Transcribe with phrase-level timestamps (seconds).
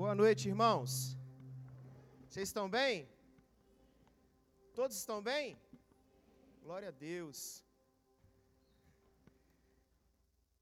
[0.00, 0.90] Boa noite, irmãos.
[2.26, 3.06] Vocês estão bem?
[4.78, 5.60] Todos estão bem?
[6.62, 7.62] Glória a Deus.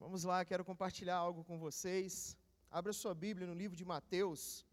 [0.00, 2.36] Vamos lá, quero compartilhar algo com vocês.
[2.68, 4.66] Abra sua Bíblia no livro de Mateus.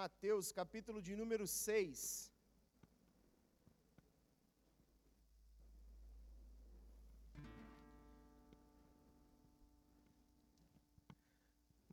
[0.00, 2.33] Mateus, capítulo de número 6.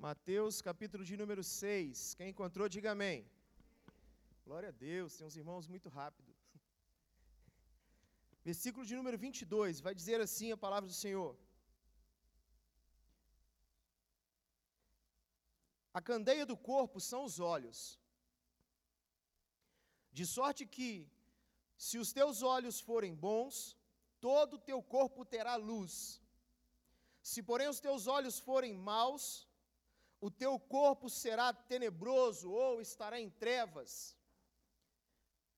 [0.05, 2.15] Mateus, capítulo de número 6.
[2.17, 3.17] Quem encontrou, diga amém.
[4.45, 6.31] Glória a Deus, tem uns irmãos muito rápido.
[8.47, 11.33] Versículo de número 22, vai dizer assim a palavra do Senhor.
[15.99, 17.79] A candeia do corpo são os olhos.
[20.11, 20.91] De sorte que,
[21.77, 23.77] se os teus olhos forem bons,
[24.19, 26.19] todo o teu corpo terá luz.
[27.21, 29.23] Se, porém, os teus olhos forem maus,
[30.27, 33.91] o teu corpo será tenebroso ou estará em trevas.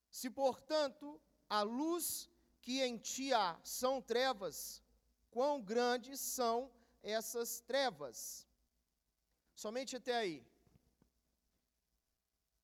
[0.10, 2.30] Se, portanto, a luz
[2.62, 4.82] que em ti há são trevas,
[5.30, 6.72] quão grandes são
[7.18, 8.48] essas trevas?
[9.54, 10.38] Somente até aí.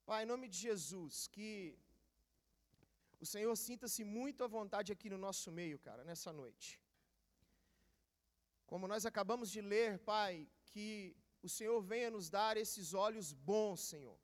[0.05, 1.77] Pai, em nome de Jesus, que
[3.19, 6.79] o Senhor sinta-se muito à vontade aqui no nosso meio, cara, nessa noite.
[8.65, 13.79] Como nós acabamos de ler, Pai, que o Senhor venha nos dar esses olhos bons,
[13.91, 14.17] Senhor.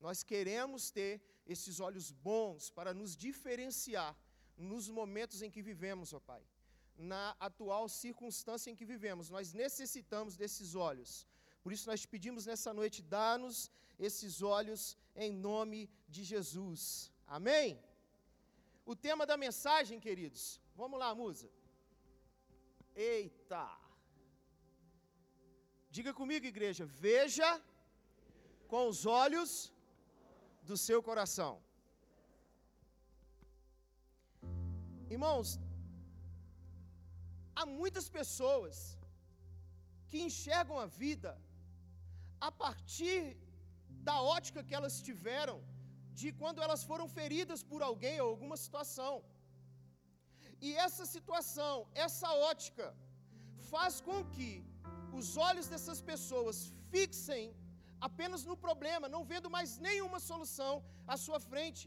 [0.00, 1.14] Nós queremos ter
[1.46, 4.16] esses olhos bons para nos diferenciar
[4.56, 6.42] nos momentos em que vivemos, ó Pai.
[6.96, 11.26] Na atual circunstância em que vivemos, nós necessitamos desses olhos.
[11.62, 17.12] Por isso nós pedimos nessa noite, dá-nos esses olhos em nome de Jesus.
[17.26, 17.82] Amém?
[18.84, 21.50] O tema da mensagem, queridos, vamos lá, musa.
[22.94, 23.85] Eita!
[25.96, 27.48] Diga comigo, igreja, veja
[28.72, 29.50] com os olhos
[30.68, 31.52] do seu coração.
[35.14, 35.48] Irmãos,
[37.58, 38.76] há muitas pessoas
[40.10, 41.32] que enxergam a vida
[42.48, 43.22] a partir
[44.08, 45.58] da ótica que elas tiveram
[46.20, 49.14] de quando elas foram feridas por alguém ou alguma situação.
[50.66, 51.74] E essa situação,
[52.06, 52.86] essa ótica,
[53.72, 54.50] faz com que
[55.20, 56.56] os olhos dessas pessoas
[56.94, 57.42] fixem
[58.08, 60.72] apenas no problema, não vendo mais nenhuma solução
[61.12, 61.86] à sua frente.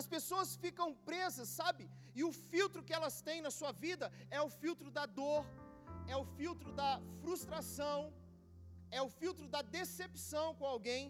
[0.00, 1.84] As pessoas ficam presas, sabe?
[2.18, 4.06] E o filtro que elas têm na sua vida
[4.38, 5.44] é o filtro da dor,
[6.12, 6.90] é o filtro da
[7.22, 8.00] frustração,
[8.98, 11.04] é o filtro da decepção com alguém.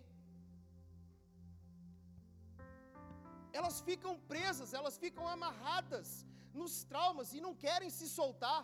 [3.59, 6.10] Elas ficam presas, elas ficam amarradas
[6.60, 8.60] nos traumas e não querem se soltar,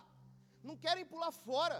[0.67, 1.79] não querem pular fora.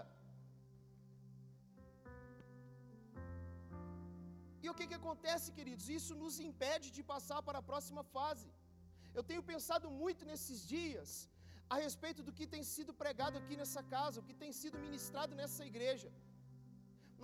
[4.62, 5.84] E o que, que acontece, queridos?
[5.98, 8.48] Isso nos impede de passar para a próxima fase.
[9.18, 11.10] Eu tenho pensado muito nesses dias
[11.74, 15.34] a respeito do que tem sido pregado aqui nessa casa, o que tem sido ministrado
[15.40, 16.10] nessa igreja.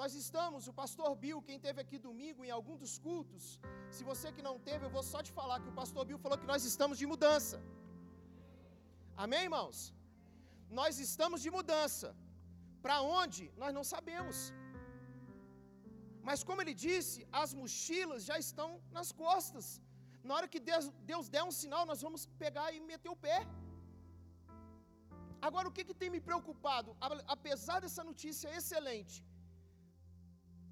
[0.01, 3.45] Nós estamos, o pastor Bill, quem teve aqui domingo em algum dos cultos,
[3.97, 6.39] se você que não teve, eu vou só te falar que o pastor Bill falou
[6.43, 7.59] que nós estamos de mudança.
[9.25, 9.79] Amém, irmãos?
[10.81, 12.09] Nós estamos de mudança.
[12.85, 13.45] Para onde?
[13.63, 14.39] Nós não sabemos.
[16.29, 19.67] Mas como ele disse, as mochilas já estão nas costas.
[20.29, 23.39] Na hora que Deus, Deus der um sinal, nós vamos pegar e meter o pé.
[25.47, 26.97] Agora, o que, que tem me preocupado?
[27.35, 29.17] Apesar dessa notícia excelente,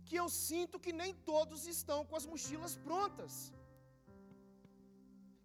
[0.06, 3.34] que eu sinto que nem todos estão com as mochilas prontas.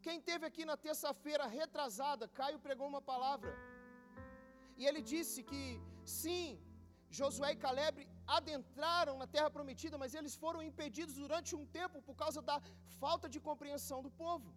[0.05, 3.51] Quem teve aqui na terça-feira retrasada, Caio pregou uma palavra.
[4.79, 5.63] E ele disse que
[6.21, 6.47] sim,
[7.19, 7.97] Josué e Caleb
[8.37, 12.57] adentraram na terra prometida, mas eles foram impedidos durante um tempo por causa da
[13.03, 14.49] falta de compreensão do povo.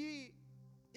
[0.00, 0.04] E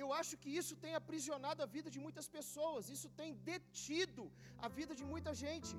[0.01, 4.25] eu acho que isso tem aprisionado a vida de muitas pessoas, isso tem detido
[4.65, 5.73] a vida de muita gente.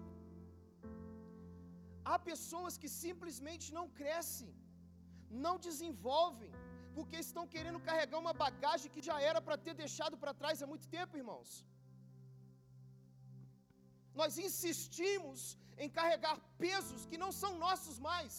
[2.10, 4.50] Há pessoas que simplesmente não crescem,
[5.46, 6.52] não desenvolvem,
[6.96, 10.68] porque estão querendo carregar uma bagagem que já era para ter deixado para trás há
[10.72, 11.50] muito tempo, irmãos.
[14.20, 15.40] Nós insistimos
[15.82, 18.34] em carregar pesos que não são nossos mais.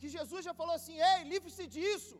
[0.00, 2.18] Que Jesus já falou assim: ei, livre-se disso.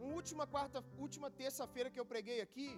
[0.00, 2.68] Uma última quarta, última terça-feira que eu preguei aqui,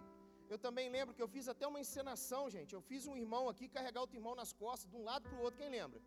[0.52, 2.74] eu também lembro que eu fiz até uma encenação, gente.
[2.76, 5.42] Eu fiz um irmão aqui carregar outro irmão nas costas, de um lado para o
[5.46, 6.00] outro, quem lembra?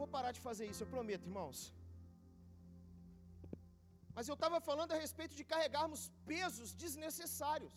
[0.00, 1.58] Vou parar de fazer isso, eu prometo, irmãos.
[4.16, 6.02] Mas eu estava falando a respeito de carregarmos
[6.32, 7.76] pesos desnecessários.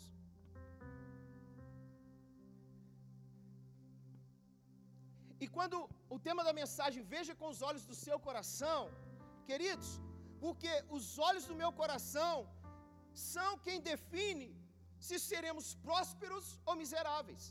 [5.43, 5.77] E quando
[6.15, 8.81] o tema da mensagem, veja com os olhos do seu coração,
[9.49, 9.89] queridos,
[10.43, 12.35] porque os olhos do meu coração
[13.33, 14.49] são quem define
[15.07, 17.45] se seremos prósperos ou miseráveis.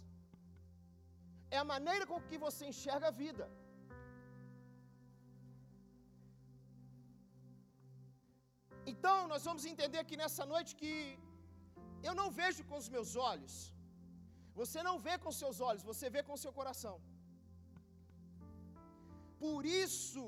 [1.56, 3.46] É a maneira com que você enxerga a vida.
[8.90, 10.94] Então, nós vamos entender aqui nessa noite que
[12.08, 13.54] eu não vejo com os meus olhos.
[14.60, 16.94] Você não vê com seus olhos, você vê com seu coração.
[19.42, 20.24] Por isso,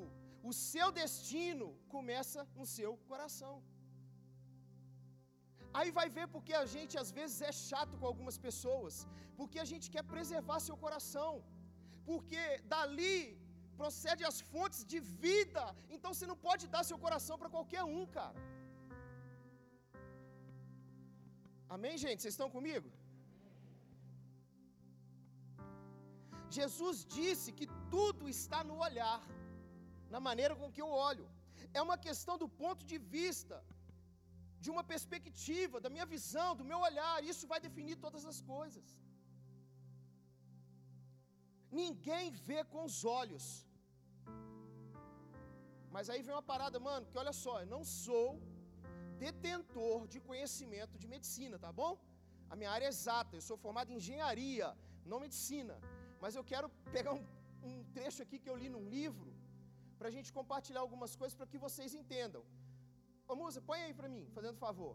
[0.51, 3.55] o seu destino começa no seu coração.
[5.79, 8.95] Aí vai ver porque a gente às vezes é chato com algumas pessoas,
[9.39, 11.33] porque a gente quer preservar seu coração,
[12.09, 12.43] porque
[12.75, 13.17] dali
[13.81, 18.05] procede as fontes de vida, então você não pode dar seu coração para qualquer um,
[18.19, 18.41] cara.
[21.77, 22.21] Amém, gente?
[22.21, 22.89] Vocês estão comigo?
[26.59, 29.21] Jesus disse que tudo está no olhar,
[30.15, 31.27] na maneira com que eu olho.
[31.79, 33.57] É uma questão do ponto de vista,
[34.65, 37.17] de uma perspectiva, da minha visão, do meu olhar.
[37.33, 38.87] Isso vai definir todas as coisas.
[41.83, 43.47] Ninguém vê com os olhos.
[45.95, 48.29] Mas aí vem uma parada, mano, que olha só, eu não sou
[49.25, 51.93] detentor de conhecimento de medicina, tá bom?
[52.53, 54.69] A minha área é exata, eu sou formado em engenharia,
[55.11, 55.77] não medicina.
[56.23, 57.25] Mas eu quero pegar um,
[57.69, 59.31] um trecho aqui que eu li num livro,
[59.99, 62.43] para a gente compartilhar algumas coisas para que vocês entendam.
[63.31, 64.95] Ô Musa, põe aí para mim, fazendo favor.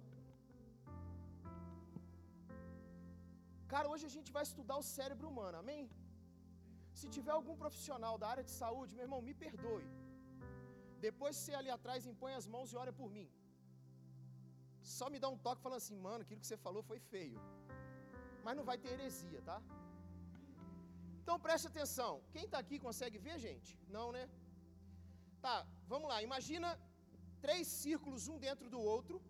[3.74, 5.84] Cara, hoje a gente vai estudar o cérebro humano, amém?
[7.00, 9.88] Se tiver algum profissional da área de saúde, meu irmão, me perdoe.
[11.08, 13.30] Depois você ali atrás impõe as mãos e ora por mim.
[14.98, 17.40] Só me dá um toque falando assim, mano, aquilo que você falou foi feio.
[18.46, 19.58] Mas não vai ter heresia, tá?
[21.22, 22.12] Então preste atenção.
[22.34, 23.72] Quem está aqui consegue ver, gente?
[23.96, 24.24] Não, né?
[25.46, 25.56] Tá,
[25.94, 26.18] vamos lá.
[26.30, 26.70] Imagina
[27.46, 29.22] três círculos um dentro do outro,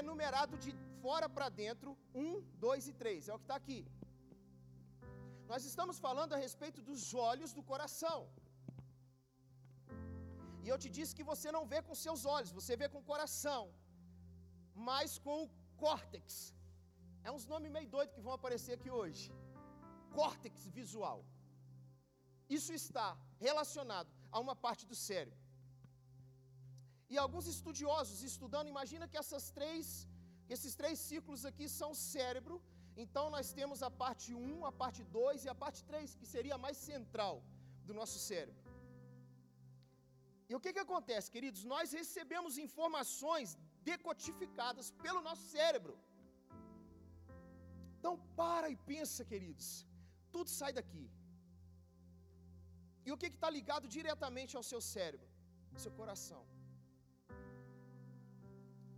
[0.00, 0.72] enumerado de
[1.02, 2.32] fora para dentro, um,
[2.66, 3.28] dois e três.
[3.28, 3.80] É o que está aqui.
[5.54, 8.18] Nós estamos falando a respeito dos olhos do coração.
[10.64, 13.08] E eu te disse que você não vê com seus olhos, você vê com o
[13.12, 13.62] coração,
[14.88, 15.50] mas com o
[15.82, 16.26] córtex.
[17.26, 19.24] É uns nomes meio doidos que vão aparecer aqui hoje.
[20.18, 21.20] Córtex visual.
[22.58, 23.08] Isso está
[23.46, 25.40] relacionado a uma parte do cérebro.
[27.12, 29.86] E alguns estudiosos estudando, imagina que essas três,
[30.56, 32.56] esses três círculos aqui são o cérebro.
[33.02, 36.54] Então nós temos a parte 1, a parte 2 e a parte 3, que seria
[36.56, 37.36] a mais central
[37.88, 38.62] do nosso cérebro.
[40.48, 41.62] E o que, que acontece, queridos?
[41.74, 43.50] Nós recebemos informações
[43.90, 45.94] decodificadas pelo nosso cérebro.
[47.96, 49.68] Então para e pensa, queridos.
[50.34, 51.04] Tudo sai daqui.
[53.06, 55.30] E o que está ligado diretamente ao seu cérebro?
[55.84, 56.42] Seu coração.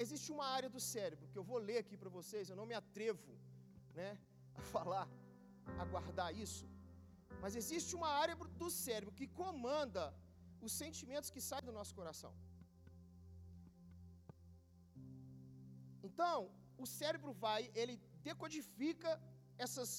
[0.05, 2.77] Existe uma área do cérebro que eu vou ler aqui para vocês, eu não me
[2.83, 3.33] atrevo
[4.01, 4.11] né,
[4.61, 5.07] a falar,
[5.83, 6.67] a guardar isso.
[7.43, 10.05] Mas existe uma área do cérebro que comanda
[10.67, 12.33] os sentimentos que saem do nosso coração.
[16.09, 16.39] Então,
[16.85, 17.97] o cérebro vai, ele
[18.29, 19.11] decodifica
[19.65, 19.91] essas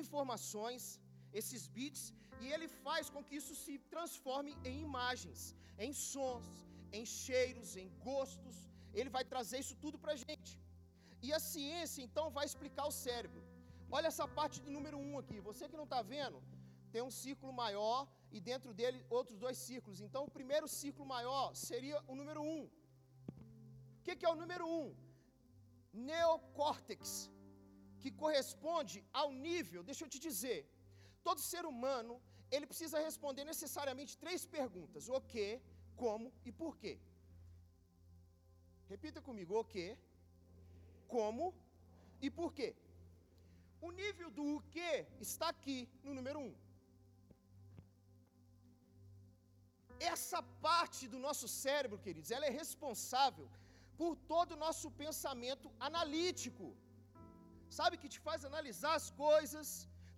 [0.00, 0.82] informações,
[1.40, 2.04] esses bits,
[2.42, 5.40] e ele faz com que isso se transforme em imagens,
[5.86, 6.48] em sons,
[6.98, 8.56] em cheiros, em gostos.
[8.98, 10.52] Ele vai trazer isso tudo para a gente.
[11.26, 13.41] E a ciência então vai explicar o cérebro.
[13.96, 15.38] Olha essa parte do número um aqui.
[15.48, 16.38] Você que não está vendo,
[16.92, 18.00] tem um círculo maior
[18.36, 20.00] e dentro dele outros dois círculos.
[20.06, 22.62] Então o primeiro círculo maior seria o número um.
[23.98, 24.86] O que, que é o número um?
[26.08, 27.30] Neocórtex,
[28.02, 30.60] que corresponde ao nível, deixa eu te dizer,
[31.26, 32.14] todo ser humano,
[32.54, 35.48] ele precisa responder necessariamente três perguntas: o que,
[36.04, 36.94] como e por quê.
[38.94, 39.86] Repita comigo: o que,
[41.16, 41.54] como
[42.26, 42.70] e por quê.
[43.86, 44.90] O nível do o que
[45.28, 46.52] está aqui no número um.
[50.12, 53.48] Essa parte do nosso cérebro, queridos, ela é responsável
[54.00, 56.68] por todo o nosso pensamento analítico.
[57.78, 59.68] Sabe que te faz analisar as coisas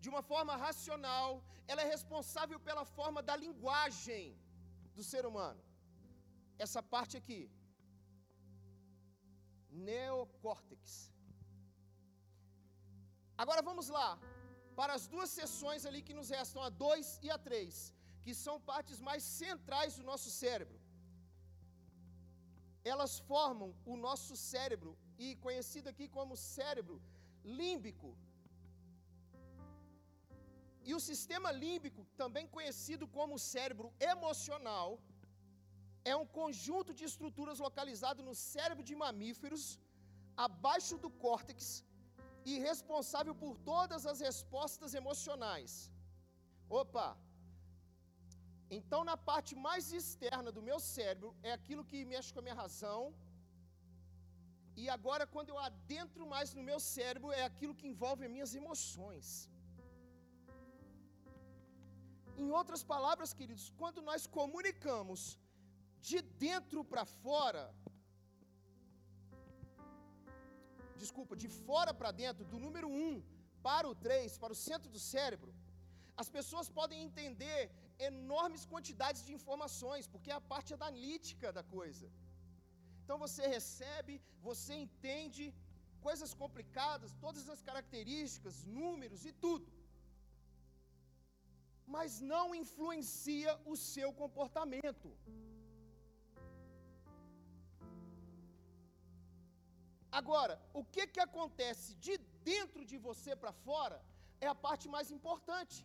[0.04, 1.28] de uma forma racional,
[1.70, 4.24] ela é responsável pela forma da linguagem
[4.96, 5.60] do ser humano.
[6.64, 7.40] Essa parte aqui,
[9.86, 11.13] neocórtex.
[13.42, 14.08] Agora vamos lá,
[14.78, 17.92] para as duas sessões ali que nos restam, a 2 e a 3,
[18.24, 20.78] que são partes mais centrais do nosso cérebro.
[22.92, 24.90] elas formam o nosso cérebro,
[25.24, 26.96] e conhecido aqui como cérebro
[27.60, 28.10] límbico.
[30.88, 34.88] E o sistema límbico, também conhecido como cérebro emocional,
[36.12, 39.64] é um conjunto de estruturas localizado no cérebro de mamíferos,
[40.46, 41.82] abaixo do córtex,
[42.50, 45.72] e responsável por todas as respostas emocionais.
[46.80, 47.08] Opa!
[48.78, 52.60] Então, na parte mais externa do meu cérebro, é aquilo que mexe com a minha
[52.64, 53.00] razão.
[54.82, 58.54] E agora, quando eu adentro mais no meu cérebro, é aquilo que envolve as minhas
[58.60, 59.26] emoções.
[62.42, 65.20] Em outras palavras, queridos, quando nós comunicamos
[66.08, 67.62] de dentro para fora,
[71.02, 73.22] desculpa, de fora para dentro, do número 1
[73.68, 75.52] para o 3, para o centro do cérebro,
[76.22, 77.60] as pessoas podem entender
[78.10, 82.06] enormes quantidades de informações, porque é a parte analítica da coisa.
[83.02, 84.14] Então você recebe,
[84.48, 85.44] você entende
[86.06, 89.66] coisas complicadas, todas as características, números e tudo.
[91.96, 95.08] Mas não influencia o seu comportamento.
[100.20, 102.14] Agora, o que, que acontece de
[102.50, 103.96] dentro de você para fora
[104.44, 105.76] é a parte mais importante.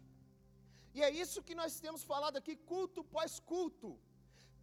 [0.95, 3.89] E é isso que nós temos falado aqui, culto pós culto.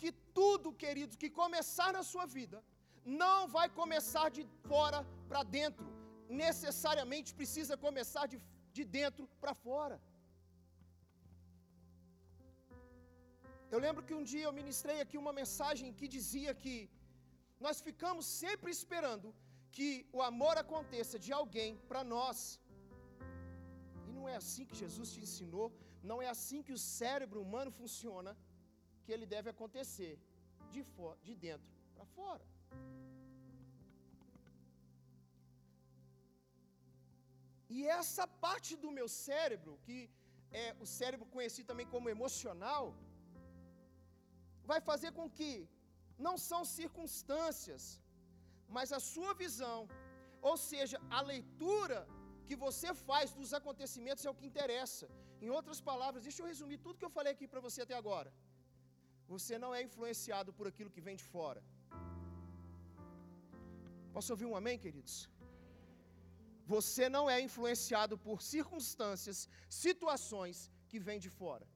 [0.01, 2.59] Que tudo, queridos, que começar na sua vida,
[3.23, 5.87] não vai começar de fora para dentro.
[6.45, 8.39] Necessariamente precisa começar de,
[8.77, 9.97] de dentro para fora.
[13.75, 16.77] Eu lembro que um dia eu ministrei aqui uma mensagem que dizia que
[17.67, 19.29] nós ficamos sempre esperando
[19.77, 22.39] que o amor aconteça de alguém para nós.
[24.09, 25.67] E não é assim que Jesus te ensinou,
[26.11, 28.33] não é assim que o cérebro humano funciona,
[29.05, 30.13] que ele deve acontecer
[30.75, 32.45] de, fora, de dentro para fora.
[37.75, 39.99] E essa parte do meu cérebro, que
[40.65, 42.85] é o cérebro conhecido também como emocional,
[44.71, 45.53] vai fazer com que
[46.27, 47.85] não são circunstâncias,
[48.77, 49.89] mas a sua visão,
[50.51, 52.01] ou seja, a leitura
[52.49, 55.07] que você faz dos acontecimentos é o que interessa.
[55.45, 58.31] Em outras palavras, deixa eu resumir tudo que eu falei aqui para você até agora.
[59.33, 61.63] Você não é influenciado por aquilo que vem de fora.
[64.17, 65.17] Posso ouvir um amém, queridos?
[66.75, 69.49] Você não é influenciado por circunstâncias,
[69.85, 70.57] situações
[70.91, 71.67] que vêm de fora.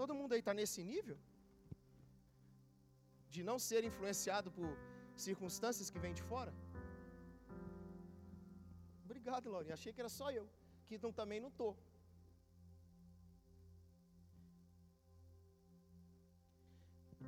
[0.00, 1.18] Todo mundo aí está nesse nível?
[3.34, 4.70] De não ser influenciado por
[5.26, 6.52] circunstâncias que vêm de fora?
[9.06, 9.76] Obrigado, Laurinha.
[9.78, 10.46] Achei que era só eu,
[10.86, 11.72] que não, também não estou.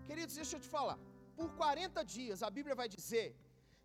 [0.08, 0.98] Queridos, deixa eu te falar.
[1.38, 3.26] Por 40 dias, a Bíblia vai dizer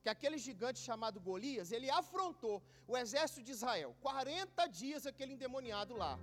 [0.01, 2.55] que aquele gigante chamado Golias, ele afrontou
[2.91, 3.89] o exército de Israel.
[4.01, 6.13] 40 dias aquele endemoniado lá.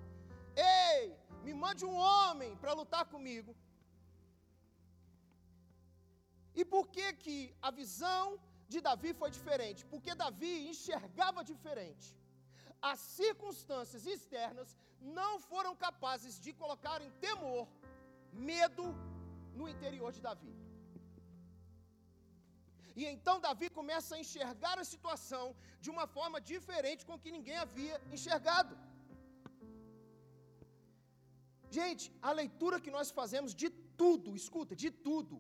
[0.57, 3.51] Ei, me mande um homem para lutar comigo.
[6.61, 7.37] E por que que
[7.69, 8.25] a visão
[8.73, 9.81] de Davi foi diferente?
[9.91, 12.09] Porque Davi enxergava diferente.
[12.91, 14.71] As circunstâncias externas
[15.19, 17.67] não foram capazes de colocar em temor,
[18.53, 18.87] medo
[19.59, 20.55] no interior de Davi.
[22.99, 25.45] E então Davi começa a enxergar a situação
[25.85, 28.75] de uma forma diferente com que ninguém havia enxergado.
[31.79, 33.71] Gente, a leitura que nós fazemos de
[34.03, 35.37] tudo, escuta, de tudo,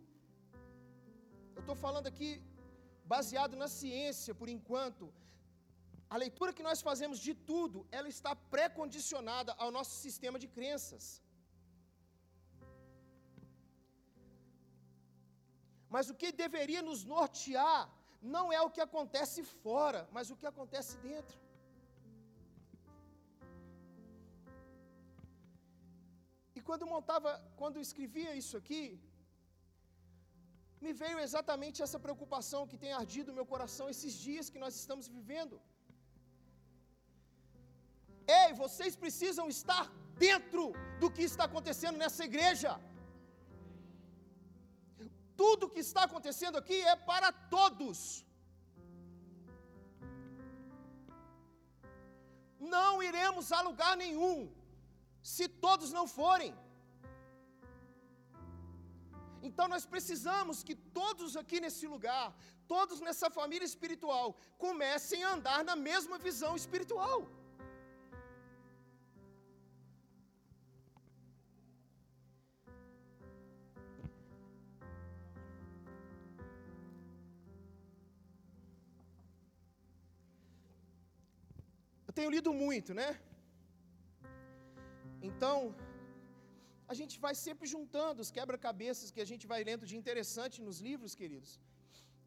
[1.58, 2.30] eu estou falando aqui
[3.12, 5.04] baseado na ciência por enquanto.
[6.14, 11.06] A leitura que nós fazemos de tudo, ela está pré-condicionada ao nosso sistema de crenças.
[15.94, 17.78] Mas o que deveria nos nortear
[18.36, 21.36] não é o que acontece fora, mas o que acontece dentro.
[26.56, 28.82] E quando montava, quando escrevia isso aqui,
[30.84, 35.06] me veio exatamente essa preocupação que tem ardido meu coração esses dias que nós estamos
[35.16, 35.56] vivendo.
[38.40, 39.84] Ei, vocês precisam estar
[40.26, 40.62] dentro
[41.00, 42.72] do que está acontecendo nessa igreja.
[45.42, 47.98] Tudo que está acontecendo aqui é para todos.
[52.76, 54.36] Não iremos a lugar nenhum
[55.34, 56.52] se todos não forem.
[59.42, 62.34] Então nós precisamos que todos aqui nesse lugar,
[62.66, 67.28] todos nessa família espiritual, comecem a andar na mesma visão espiritual.
[82.06, 83.18] Eu tenho lido muito, né?
[85.20, 85.74] Então,
[86.92, 90.78] a gente vai sempre juntando os quebra-cabeças que a gente vai lendo de interessante nos
[90.88, 91.50] livros, queridos.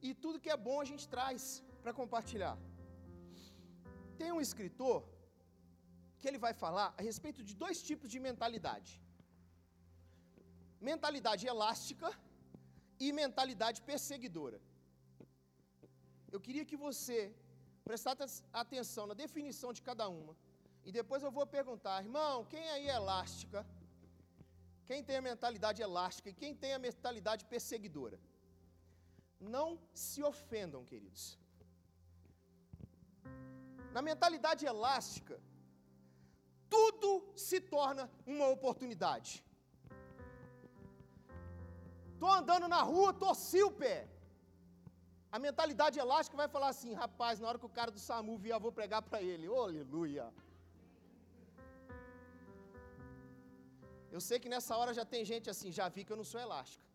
[0.07, 1.41] E tudo que é bom a gente traz
[1.83, 2.55] para compartilhar.
[4.19, 4.99] Tem um escritor
[6.19, 8.91] que ele vai falar a respeito de dois tipos de mentalidade:
[10.91, 12.09] mentalidade elástica
[13.05, 14.59] e mentalidade perseguidora.
[16.35, 17.17] Eu queria que você
[17.87, 20.33] prestasse atenção na definição de cada uma.
[20.87, 23.59] E depois eu vou perguntar, irmão, quem aí é elástica?
[24.91, 28.17] Quem tem a mentalidade elástica e quem tem a mentalidade perseguidora?
[29.39, 31.23] Não se ofendam, queridos.
[33.95, 35.37] Na mentalidade elástica,
[36.75, 37.09] tudo
[37.47, 39.31] se torna uma oportunidade.
[42.13, 43.97] Estou andando na rua, torci o pé.
[45.31, 48.57] A mentalidade elástica vai falar assim: rapaz, na hora que o cara do SAMU vier,
[48.57, 49.47] eu vou pregar para ele.
[49.47, 50.25] Oh, aleluia.
[54.15, 56.39] Eu sei que nessa hora já tem gente assim, já vi que eu não sou
[56.45, 56.85] elástica.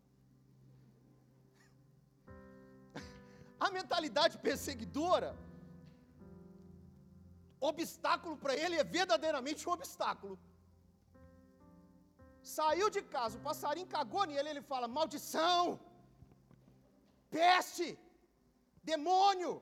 [3.67, 5.31] A mentalidade perseguidora,
[7.73, 10.35] obstáculo para ele é verdadeiramente um obstáculo.
[12.57, 15.63] Saiu de casa, o passarinho cagou nele, ele fala: maldição,
[17.39, 17.87] peste,
[18.91, 19.55] demônio,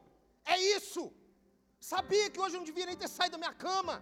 [0.55, 1.05] é isso.
[1.93, 3.95] Sabia que hoje eu não devia nem ter saído da minha cama.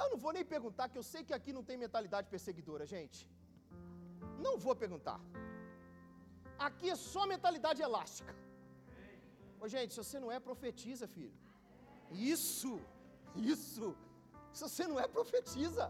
[0.00, 3.20] Eu não vou nem perguntar, que eu sei que aqui não tem mentalidade perseguidora, gente.
[4.44, 5.18] Não vou perguntar.
[6.68, 8.34] Aqui é só mentalidade elástica.
[9.60, 11.34] Ô, gente, se você não é, profetiza, filho.
[12.34, 12.72] Isso,
[13.54, 13.86] isso.
[14.52, 15.84] Se você não é, profetiza.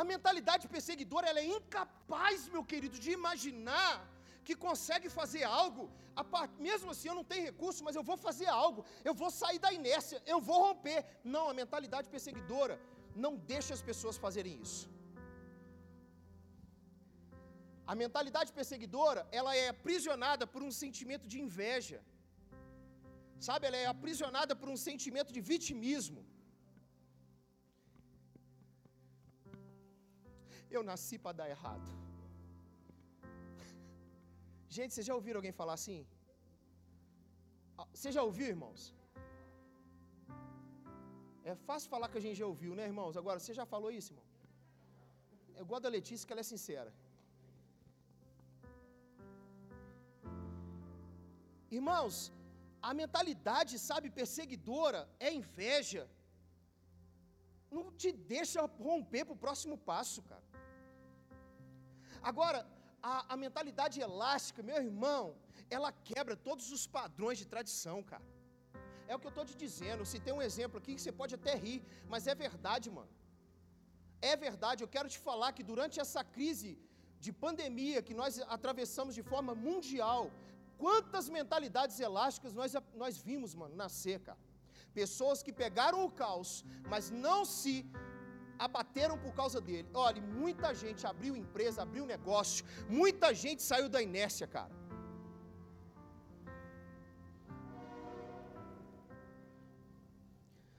[0.00, 3.92] A mentalidade perseguidora, ela é incapaz, meu querido, de imaginar
[4.48, 5.84] que consegue fazer algo,
[6.32, 6.52] part...
[6.68, 9.72] mesmo assim eu não tenho recurso, mas eu vou fazer algo, eu vou sair da
[9.78, 11.00] inércia, eu vou romper.
[11.34, 12.76] Não, a mentalidade perseguidora
[13.24, 14.84] não deixa as pessoas fazerem isso.
[17.90, 22.00] A mentalidade perseguidora, ela é aprisionada por um sentimento de inveja.
[23.46, 26.20] Sabe, ela é aprisionada por um sentimento de vitimismo.
[30.76, 31.88] Eu nasci para dar errado.
[34.76, 35.98] Gente, vocês já ouviram alguém falar assim?
[37.78, 38.80] Ah, você já ouviu, irmãos?
[41.50, 43.16] É fácil falar que a gente já ouviu, né, irmãos?
[43.20, 44.26] Agora, você já falou isso, irmão?
[45.60, 46.90] Eu gosto da Letícia que ela é sincera.
[51.78, 52.16] Irmãos,
[52.88, 56.04] a mentalidade, sabe, perseguidora é inveja.
[57.76, 60.46] Não te deixa romper para o próximo passo, cara.
[62.30, 62.60] Agora,
[63.02, 65.36] a, a, mentalidade elástica, meu irmão,
[65.70, 68.26] ela quebra todos os padrões de tradição, cara.
[69.06, 70.04] É o que eu estou te dizendo.
[70.04, 71.82] Se tem um exemplo aqui que você pode até rir,
[72.12, 73.12] mas é verdade, mano.
[74.20, 74.82] É verdade.
[74.84, 76.70] Eu quero te falar que durante essa crise
[77.18, 80.30] de pandemia que nós atravessamos de forma mundial,
[80.84, 84.38] Quantas mentalidades elásticas nós, nós vimos, mano, nascer, cara.
[84.94, 87.74] Pessoas que pegaram o caos, mas não se
[88.66, 89.88] abateram por causa dele.
[89.94, 94.74] Olha, muita gente abriu empresa, abriu negócio, muita gente saiu da inércia, cara.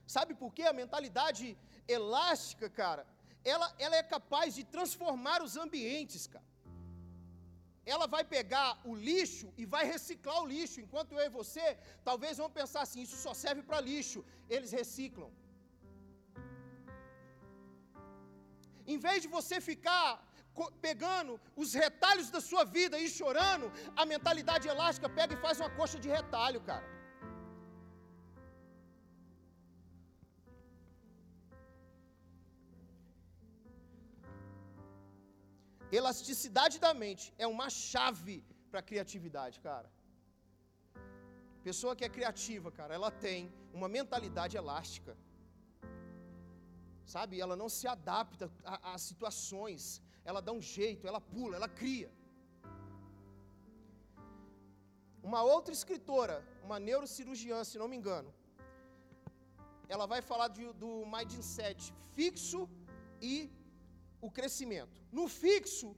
[0.06, 0.64] Sabe por quê?
[0.64, 1.56] A mentalidade
[1.96, 3.06] elástica, cara,
[3.44, 6.50] ela, ela é capaz de transformar os ambientes, cara
[7.92, 11.64] ela vai pegar o lixo e vai reciclar o lixo, enquanto eu e você
[12.08, 14.24] talvez vão pensar assim: isso só serve para lixo.
[14.48, 15.30] Eles reciclam.
[18.86, 20.06] Em vez de você ficar
[20.86, 23.66] pegando os retalhos da sua vida e chorando,
[23.96, 26.88] a mentalidade elástica pega e faz uma coxa de retalho, cara.
[35.98, 39.88] Elasticidade da mente é uma chave para a criatividade, cara.
[41.68, 45.16] Pessoa que é criativa, cara, ela tem uma mentalidade elástica.
[47.14, 47.40] Sabe?
[47.44, 48.44] Ela não se adapta
[48.92, 49.80] às situações.
[50.28, 52.10] Ela dá um jeito, ela pula, ela cria.
[55.28, 58.30] Uma outra escritora, uma neurocirurgiã, se não me engano,
[59.94, 62.60] ela vai falar de, do mindset fixo
[63.32, 63.34] e
[64.26, 64.96] o crescimento.
[65.18, 65.88] No fixo,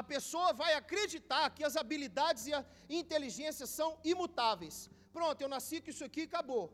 [0.00, 2.64] a pessoa vai acreditar que as habilidades e a
[3.02, 4.76] inteligência são imutáveis.
[5.16, 6.66] Pronto, eu nasci com isso aqui e acabou.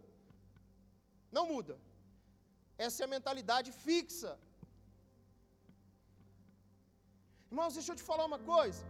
[1.37, 1.77] Não muda.
[2.85, 4.33] Essa é a mentalidade fixa.
[7.51, 8.85] Irmãos, deixa eu te falar uma coisa.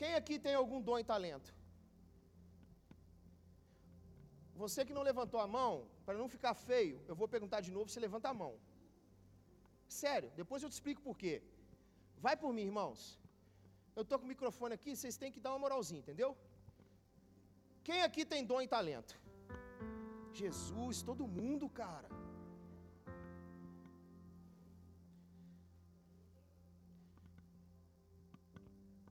[0.00, 1.50] Quem aqui tem algum dom e talento?
[4.62, 5.72] Você que não levantou a mão,
[6.06, 8.52] para não ficar feio, eu vou perguntar de novo, você levanta a mão.
[10.02, 11.34] Sério, depois eu te explico por quê.
[12.24, 13.00] Vai por mim, irmãos.
[13.96, 16.30] Eu estou com o microfone aqui, vocês têm que dar uma moralzinha, entendeu?
[17.88, 19.14] Quem aqui tem dom e talento?
[20.32, 22.08] Jesus, todo mundo, cara.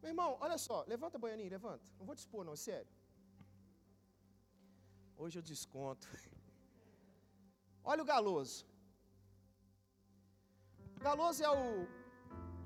[0.01, 1.85] Meu irmão, olha só, levanta, Baianinho, levanta.
[1.99, 2.91] Não vou te expor, não, é sério.
[5.17, 6.07] Hoje eu desconto.
[7.83, 8.65] Olha o Galoso.
[11.05, 11.87] Galoso é o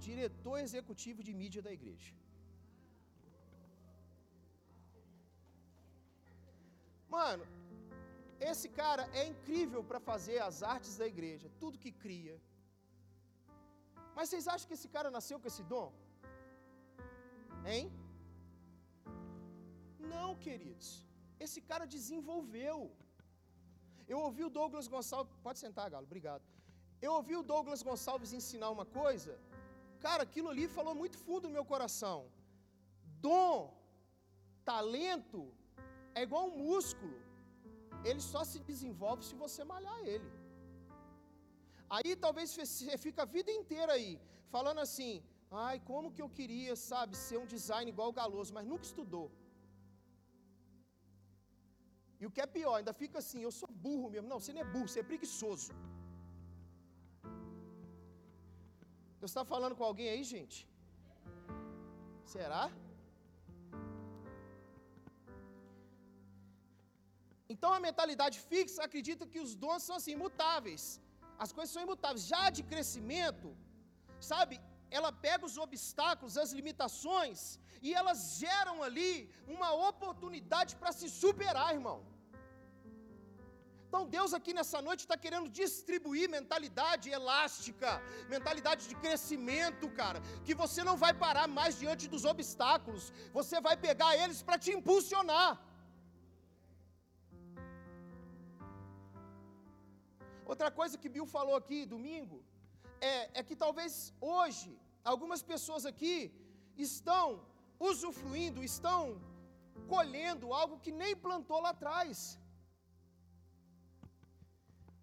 [0.07, 2.13] diretor executivo de mídia da igreja.
[7.15, 7.45] Mano,
[8.51, 12.35] esse cara é incrível para fazer as artes da igreja, tudo que cria.
[14.15, 15.87] Mas vocês acham que esse cara nasceu com esse dom?
[17.73, 17.85] Hein?
[20.13, 20.89] Não, queridos.
[21.45, 22.77] Esse cara desenvolveu.
[24.13, 25.33] Eu ouvi o Douglas Gonçalves.
[25.47, 26.43] Pode sentar, Galo, obrigado.
[27.05, 29.33] Eu ouvi o Douglas Gonçalves ensinar uma coisa.
[30.05, 32.17] Cara, aquilo ali falou muito fundo no meu coração.
[33.27, 33.57] Dom,
[34.71, 35.41] talento,
[36.13, 37.17] é igual um músculo.
[38.09, 40.29] Ele só se desenvolve se você malhar ele.
[41.95, 44.11] Aí talvez você fica a vida inteira aí,
[44.55, 45.11] falando assim,
[45.65, 49.27] ai, como que eu queria, sabe, ser um design igual o Galoso, mas nunca estudou.
[52.19, 54.27] E o que é pior, ainda fica assim, eu sou burro mesmo.
[54.31, 55.71] Não, você não é burro, você é preguiçoso.
[59.19, 60.57] Você está falando com alguém aí, gente?
[62.33, 62.63] Será?
[67.53, 70.83] Então a mentalidade fixa acredita que os dons são assim, imutáveis.
[71.45, 72.29] As coisas são imutáveis.
[72.33, 73.49] Já de crescimento,
[74.31, 74.55] sabe,
[74.97, 77.39] ela pega os obstáculos, as limitações,
[77.85, 79.11] e elas geram ali
[79.55, 81.99] uma oportunidade para se superar, irmão.
[83.87, 87.89] Então Deus aqui nessa noite está querendo distribuir mentalidade elástica,
[88.35, 93.03] mentalidade de crescimento, cara, que você não vai parar mais diante dos obstáculos,
[93.39, 95.51] você vai pegar eles para te impulsionar.
[100.51, 102.37] Outra coisa que Bill falou aqui domingo
[103.11, 104.71] é, é que talvez hoje
[105.11, 106.15] algumas pessoas aqui
[106.87, 107.25] estão
[107.89, 108.99] usufruindo, estão
[109.93, 112.17] colhendo algo que nem plantou lá atrás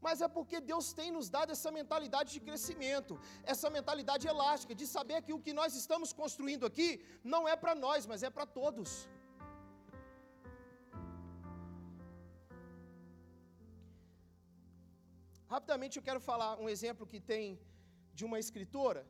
[0.07, 3.15] mas é porque Deus tem nos dado essa mentalidade de crescimento,
[3.53, 6.89] essa mentalidade elástica, de saber que o que nós estamos construindo aqui
[7.23, 8.91] não é para nós, mas é para todos.
[15.55, 17.45] Rapidamente eu quero falar um exemplo que tem
[18.19, 19.03] de uma escritora.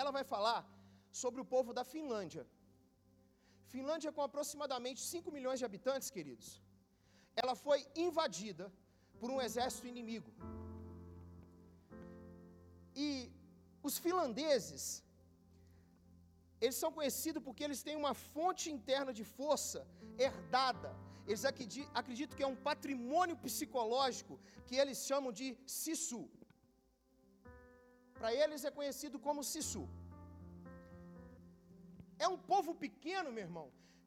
[0.00, 0.60] Ela vai falar
[1.22, 2.44] sobre o povo da Finlândia.
[3.74, 6.48] Finlândia, com aproximadamente 5 milhões de habitantes, queridos,
[7.40, 8.66] ela foi invadida
[9.20, 10.30] por um exército inimigo.
[13.06, 13.08] E
[13.88, 14.84] os finlandeses,
[16.62, 19.80] eles são conhecidos porque eles têm uma fonte interna de força
[20.26, 20.90] herdada.
[21.28, 21.44] Eles
[22.00, 24.34] acreditam que é um patrimônio psicológico
[24.66, 25.46] que eles chamam de
[25.78, 26.22] Sisu.
[28.18, 29.84] Para eles é conhecido como Sisu.
[32.24, 33.66] É um povo pequeno, meu irmão,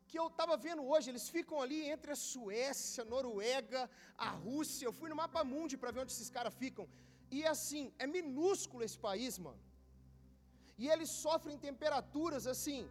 [0.10, 3.82] que eu estava vendo hoje, eles ficam ali entre a Suécia, Noruega,
[4.28, 4.86] a Rússia.
[4.88, 6.86] Eu fui no mapa mundi para ver onde esses caras ficam.
[7.38, 9.62] E assim, é minúsculo esse país, mano.
[10.82, 12.82] E eles sofrem temperaturas assim.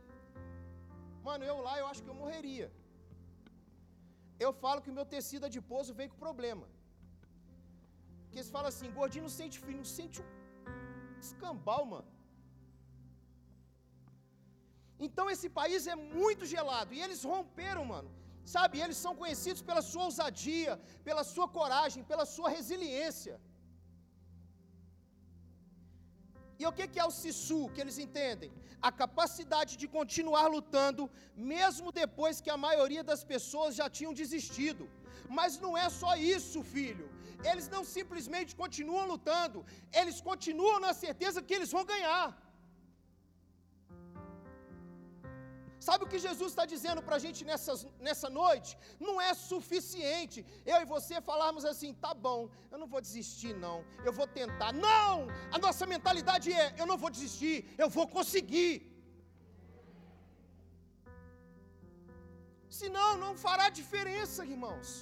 [1.28, 2.68] Mano, eu lá eu acho que eu morreria.
[4.44, 6.66] Eu falo que o meu tecido adiposo veio com problema.
[8.30, 10.28] Que eles falam assim, gordinho não sente frio, não sente um
[11.26, 12.08] escambau, mano.
[15.06, 18.10] Então esse país é muito gelado e eles romperam, mano.
[18.54, 20.72] Sabe, eles são conhecidos pela sua ousadia,
[21.08, 23.34] pela sua coragem, pela sua resiliência.
[26.60, 28.50] E o que é o Sisu que eles entendem?
[28.88, 31.02] A capacidade de continuar lutando,
[31.54, 34.84] mesmo depois que a maioria das pessoas já tinham desistido.
[35.38, 37.06] Mas não é só isso, filho.
[37.50, 39.58] Eles não simplesmente continuam lutando,
[40.00, 42.26] eles continuam na certeza que eles vão ganhar.
[45.90, 47.72] Sabe o que Jesus está dizendo para a gente nessa,
[48.06, 48.72] nessa noite?
[49.06, 50.38] Não é suficiente
[50.72, 52.40] eu e você falarmos assim, tá bom,
[52.72, 54.70] eu não vou desistir, não, eu vou tentar.
[54.86, 55.14] Não!
[55.56, 58.74] A nossa mentalidade é: eu não vou desistir, eu vou conseguir.
[62.80, 64.92] Senão, não fará diferença, irmãos.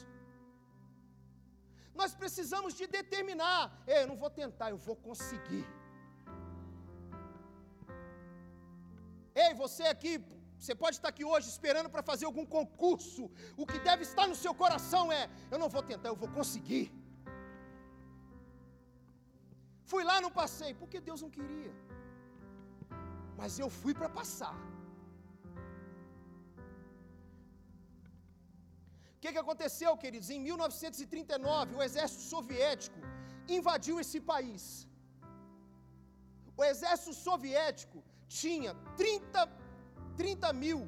[2.01, 3.61] Nós precisamos de determinar:
[3.99, 5.67] eu não vou tentar, eu vou conseguir.
[9.45, 10.13] Ei, você aqui
[10.61, 13.25] você pode estar aqui hoje esperando para fazer algum concurso.
[13.63, 16.87] O que deve estar no seu coração é: eu não vou tentar, eu vou conseguir.
[19.91, 21.73] Fui lá, não passei, porque Deus não queria.
[23.41, 24.57] Mas eu fui para passar.
[29.15, 30.29] O que, que aconteceu, queridos?
[30.35, 33.01] Em 1939, o exército soviético
[33.57, 34.63] invadiu esse país.
[36.61, 37.99] O exército soviético
[38.41, 39.47] tinha 30,
[40.21, 40.81] 30 mil,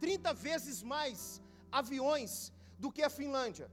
[0.00, 1.18] 30 vezes mais
[1.80, 2.32] aviões
[2.82, 3.68] do que a Finlândia.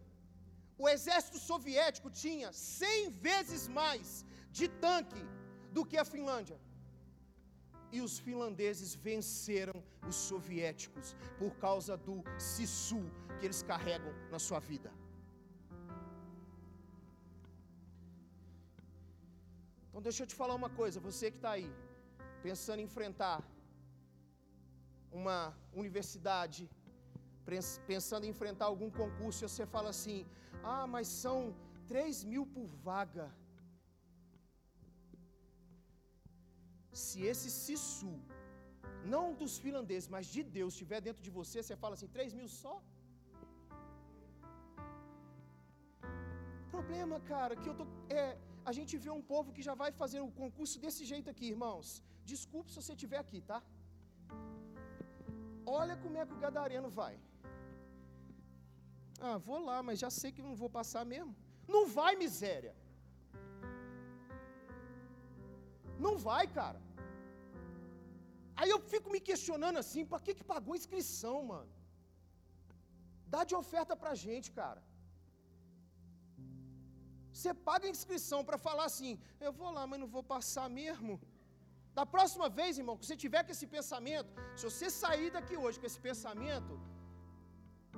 [0.84, 4.26] O exército soviético tinha 100 vezes mais
[4.58, 5.24] de tanque
[5.76, 6.60] do que a Finlândia.
[7.96, 9.78] E os finlandeses venceram
[10.10, 12.16] os soviéticos por causa do
[12.50, 13.04] Sisu
[13.38, 14.92] que eles carregam na sua vida.
[19.88, 21.70] Então deixa eu te falar uma coisa, você que está aí,
[22.44, 23.38] pensando em enfrentar
[25.20, 25.40] uma
[25.84, 26.62] universidade,
[27.92, 30.20] pensando em enfrentar algum concurso, e você fala assim:
[30.74, 31.40] ah, mas são
[31.92, 33.28] 3 mil por vaga.
[37.04, 38.16] Se esse Sisu,
[39.14, 42.50] não dos finlandeses, mas de Deus, estiver dentro de você, você fala assim: 3 mil
[42.64, 42.76] só?
[46.76, 47.86] Problema, cara, que eu tô.
[48.22, 48.26] É,
[48.70, 51.46] a gente vê um povo que já vai fazer o um concurso desse jeito aqui,
[51.56, 51.88] irmãos.
[52.34, 53.60] Desculpe se você estiver aqui, tá?
[55.66, 57.14] Olha como é que o gadareno vai.
[59.28, 61.36] Ah, vou lá, mas já sei que não vou passar mesmo.
[61.76, 62.74] Não vai, miséria.
[66.06, 66.80] Não vai, cara.
[68.60, 71.72] Aí eu fico me questionando assim, para que que pagou a inscrição, mano?
[73.34, 74.82] Dá de oferta pra gente, cara.
[77.36, 79.14] Você paga a inscrição para falar assim:
[79.46, 81.14] eu vou lá, mas não vou passar mesmo.
[81.98, 85.80] Da próxima vez, irmão, que você tiver com esse pensamento, se você sair daqui hoje
[85.82, 86.74] com esse pensamento,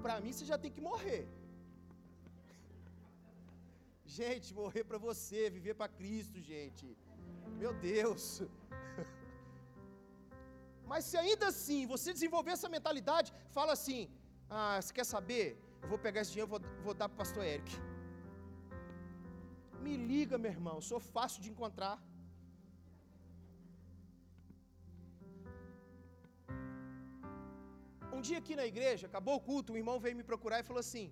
[0.03, 1.23] para mim você já tem que morrer.
[4.17, 6.85] Gente, morrer para você, viver para Cristo, gente.
[7.61, 8.23] Meu Deus.
[10.91, 14.01] Mas se ainda assim você desenvolver essa mentalidade, fala assim:
[14.49, 15.45] ah, você quer saber?
[15.81, 17.73] Eu vou pegar esse dinheiro, vou, vou dar para o pastor Eric.
[19.85, 21.95] Me liga, meu irmão, sou fácil de encontrar.
[28.27, 31.05] Dia aqui na igreja, acabou o culto, um irmão veio me procurar e falou assim: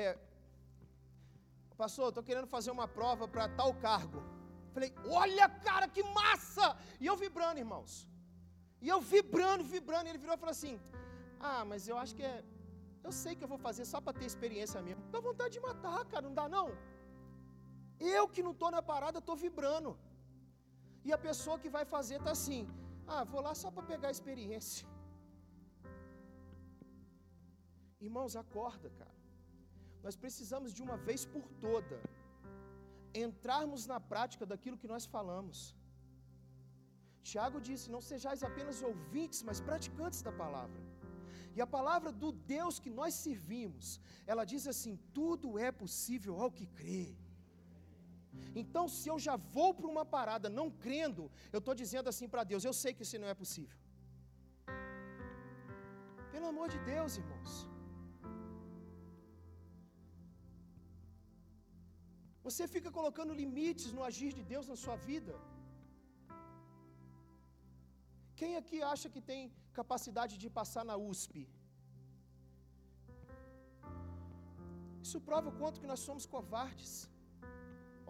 [0.00, 0.04] é,
[1.82, 4.20] Pastor, estou querendo fazer uma prova para tal cargo.
[4.74, 4.90] Falei,
[5.22, 6.66] olha, cara, que massa!
[7.02, 7.92] E eu vibrando, irmãos.
[8.84, 10.06] E eu vibrando, vibrando.
[10.06, 10.74] E ele virou e falou assim:
[11.50, 12.36] Ah, mas eu acho que é.
[13.06, 15.02] Eu sei que eu vou fazer só para ter experiência mesmo.
[15.14, 16.66] Dá vontade de matar, cara, não dá não?
[18.16, 19.92] Eu que não estou na parada, estou vibrando.
[21.06, 22.62] E a pessoa que vai fazer está assim:
[23.06, 24.86] ah, vou lá só para pegar a experiência.
[28.00, 29.16] Irmãos, acorda, cara.
[30.04, 31.98] Nós precisamos de uma vez por toda
[33.14, 35.58] entrarmos na prática daquilo que nós falamos.
[37.30, 40.80] Tiago disse: Não sejais apenas ouvintes, mas praticantes da palavra.
[41.56, 43.86] E a palavra do Deus que nós servimos,
[44.32, 47.06] ela diz assim: tudo é possível ao que crê.
[48.62, 52.44] Então, se eu já vou para uma parada não crendo, eu estou dizendo assim para
[52.44, 53.78] Deus: eu sei que isso não é possível.
[56.34, 57.54] Pelo amor de Deus, irmãos.
[62.46, 65.34] Você fica colocando limites no agir de Deus na sua vida.
[68.40, 69.40] Quem aqui acha que tem
[69.78, 71.32] capacidade de passar na USP?
[75.04, 76.92] Isso prova o quanto que nós somos covardes.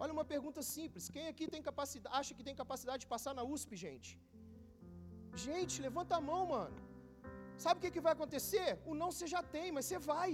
[0.03, 3.45] Olha uma pergunta simples: quem aqui tem capacidade, acha que tem capacidade de passar na
[3.53, 4.11] USP, gente?
[5.47, 6.77] Gente, levanta a mão, mano.
[7.65, 8.67] Sabe o que, que vai acontecer?
[8.89, 10.31] O não você já tem, mas você vai.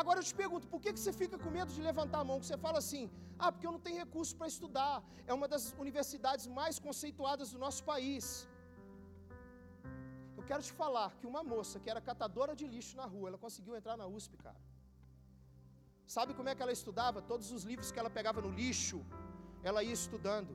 [0.00, 2.38] Agora eu te pergunto, por que, que você fica com medo de levantar a mão?
[2.40, 3.04] Que você fala assim,
[3.42, 4.94] ah, porque eu não tenho recurso para estudar.
[5.30, 8.24] É uma das universidades mais conceituadas do nosso país.
[10.38, 13.40] Eu quero te falar que uma moça que era catadora de lixo na rua, ela
[13.46, 14.60] conseguiu entrar na USP, cara.
[16.16, 17.20] Sabe como é que ela estudava?
[17.32, 19.00] Todos os livros que ela pegava no lixo,
[19.68, 20.52] ela ia estudando.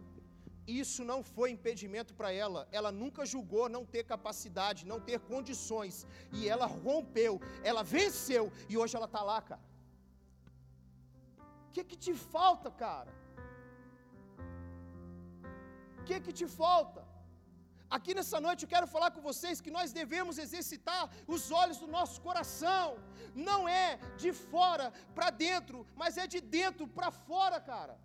[0.67, 2.67] Isso não foi impedimento para ela.
[2.71, 6.07] Ela nunca julgou não ter capacidade, não ter condições.
[6.31, 9.61] E ela rompeu, ela venceu e hoje ela está lá, cara.
[11.67, 13.11] O que, que te falta, cara?
[15.99, 17.03] O que, que te falta?
[17.89, 21.87] Aqui nessa noite eu quero falar com vocês que nós devemos exercitar os olhos do
[21.87, 22.97] nosso coração.
[23.35, 27.95] Não é de fora para dentro, mas é de dentro para fora, cara.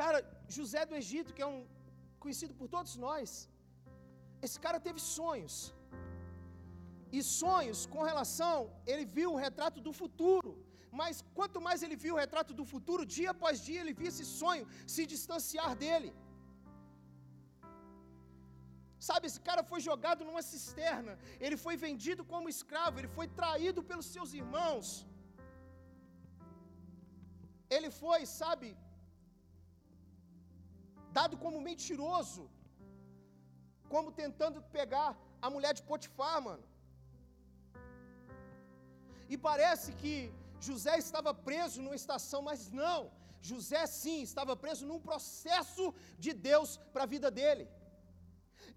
[0.00, 0.18] Cara,
[0.56, 1.60] José do Egito, que é um
[2.22, 3.28] conhecido por todos nós,
[4.46, 5.56] esse cara teve sonhos.
[7.16, 8.58] E sonhos com relação,
[8.90, 10.52] ele viu um retrato do futuro.
[11.00, 14.26] Mas quanto mais ele viu o retrato do futuro, dia após dia ele via esse
[14.40, 16.10] sonho se distanciar dele.
[19.08, 21.12] Sabe, esse cara foi jogado numa cisterna,
[21.44, 24.88] ele foi vendido como escravo, ele foi traído pelos seus irmãos.
[27.76, 28.68] Ele foi, sabe,
[31.18, 32.44] dado como mentiroso,
[33.92, 35.10] como tentando pegar
[35.44, 36.64] a mulher de Potifar, mano.
[39.32, 40.14] E parece que
[40.66, 43.00] José estava preso numa estação, mas não.
[43.50, 45.84] José sim estava preso num processo
[46.24, 47.64] de Deus para a vida dele.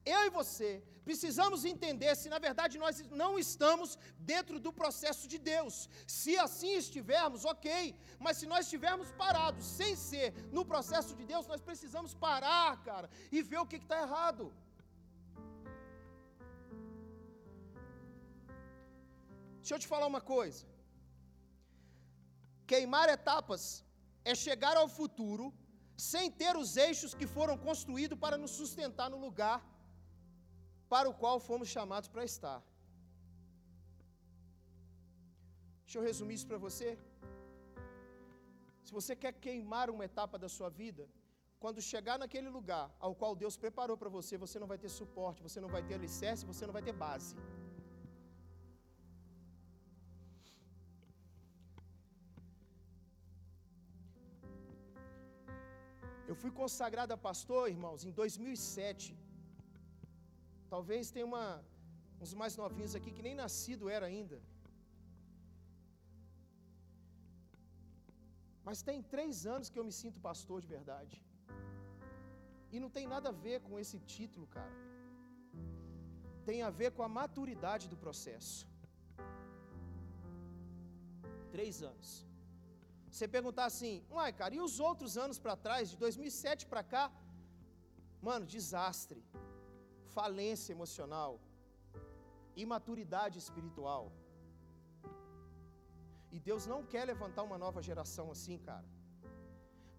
[0.05, 3.97] Eu e você precisamos entender se na verdade nós não estamos
[4.31, 5.89] dentro do processo de Deus.
[6.07, 11.47] Se assim estivermos, ok, mas se nós estivermos parados sem ser no processo de Deus,
[11.47, 14.53] nós precisamos parar, cara, e ver o que está errado.
[19.59, 20.65] Deixa eu te falar uma coisa.
[22.71, 23.83] Queimar etapas
[24.25, 25.53] é chegar ao futuro
[25.95, 29.57] sem ter os eixos que foram construídos para nos sustentar no lugar
[30.93, 32.59] para o qual fomos chamados para estar.
[35.83, 36.87] Deixa eu resumir isso para você.
[38.85, 41.03] Se você quer queimar uma etapa da sua vida,
[41.63, 45.45] quando chegar naquele lugar ao qual Deus preparou para você, você não vai ter suporte,
[45.47, 47.35] você não vai ter alicerce, você não vai ter base.
[56.31, 59.22] Eu fui consagrado a pastor, irmãos, em 2007.
[60.73, 61.47] Talvez tenha uma,
[62.21, 64.37] uns mais novinhos aqui que nem nascido era ainda.
[68.67, 71.15] Mas tem três anos que eu me sinto pastor de verdade.
[72.73, 74.75] E não tem nada a ver com esse título, cara.
[76.49, 78.61] Tem a ver com a maturidade do processo.
[81.55, 82.11] Três anos.
[83.11, 87.05] Você perguntar assim, uai, cara, e os outros anos para trás, de 2007 para cá?
[88.29, 89.21] Mano, desastre,
[90.17, 91.31] falência emocional,
[92.55, 94.03] imaturidade espiritual.
[96.35, 98.87] E Deus não quer levantar uma nova geração assim, cara.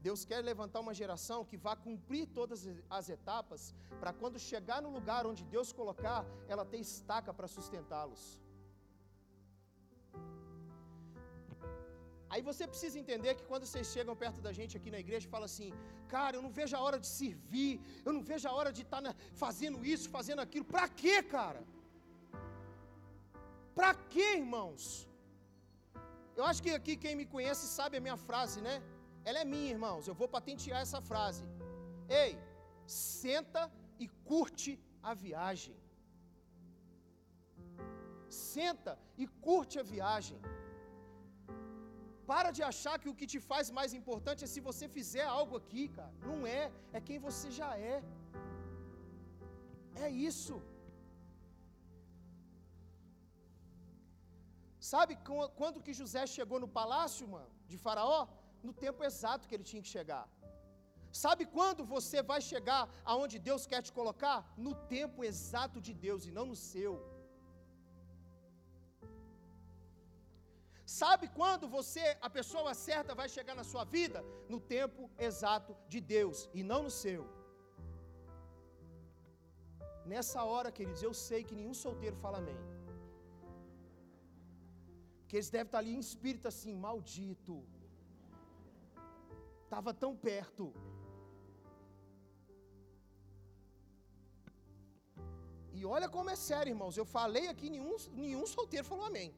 [0.07, 4.91] Deus quer levantar uma geração que vá cumprir todas as etapas, para quando chegar no
[4.91, 8.44] lugar onde Deus colocar, ela ter estaca para sustentá-los.
[12.35, 15.47] Aí você precisa entender que quando vocês chegam perto da gente aqui na igreja, fala
[15.51, 15.69] assim:
[16.15, 17.73] "Cara, eu não vejo a hora de servir,
[18.07, 20.67] eu não vejo a hora de estar tá fazendo isso, fazendo aquilo".
[20.75, 21.63] Para quê, cara?
[23.79, 24.85] Para quê, irmãos?
[26.39, 28.75] Eu acho que aqui quem me conhece sabe a minha frase, né?
[29.29, 30.09] Ela é minha, irmãos.
[30.11, 31.45] Eu vou patentear essa frase.
[32.25, 32.33] Ei,
[32.87, 33.63] senta
[34.05, 34.73] e curte
[35.11, 35.77] a viagem.
[38.29, 40.39] Senta e curte a viagem.
[42.33, 45.57] Para de achar que o que te faz mais importante é se você fizer algo
[45.61, 46.15] aqui, cara.
[46.29, 46.63] Não é,
[46.97, 47.97] é quem você já é.
[50.05, 50.57] É isso.
[54.93, 55.13] Sabe
[55.59, 58.23] quando que José chegou no palácio, mano, de Faraó?
[58.67, 60.25] No tempo exato que ele tinha que chegar.
[61.25, 62.83] Sabe quando você vai chegar
[63.13, 64.39] aonde Deus quer te colocar?
[64.67, 66.93] No tempo exato de Deus e não no seu.
[71.01, 74.19] Sabe quando você, a pessoa certa, vai chegar na sua vida?
[74.53, 77.23] No tempo exato de Deus e não no seu.
[80.13, 82.61] Nessa hora, queridos, eu sei que nenhum solteiro fala amém.
[85.27, 87.57] Que eles devem estar ali em espírito assim, maldito.
[89.65, 90.67] Estava tão perto.
[95.79, 96.97] E olha como é sério, irmãos.
[97.03, 99.35] Eu falei aqui, nenhum, nenhum solteiro falou amém.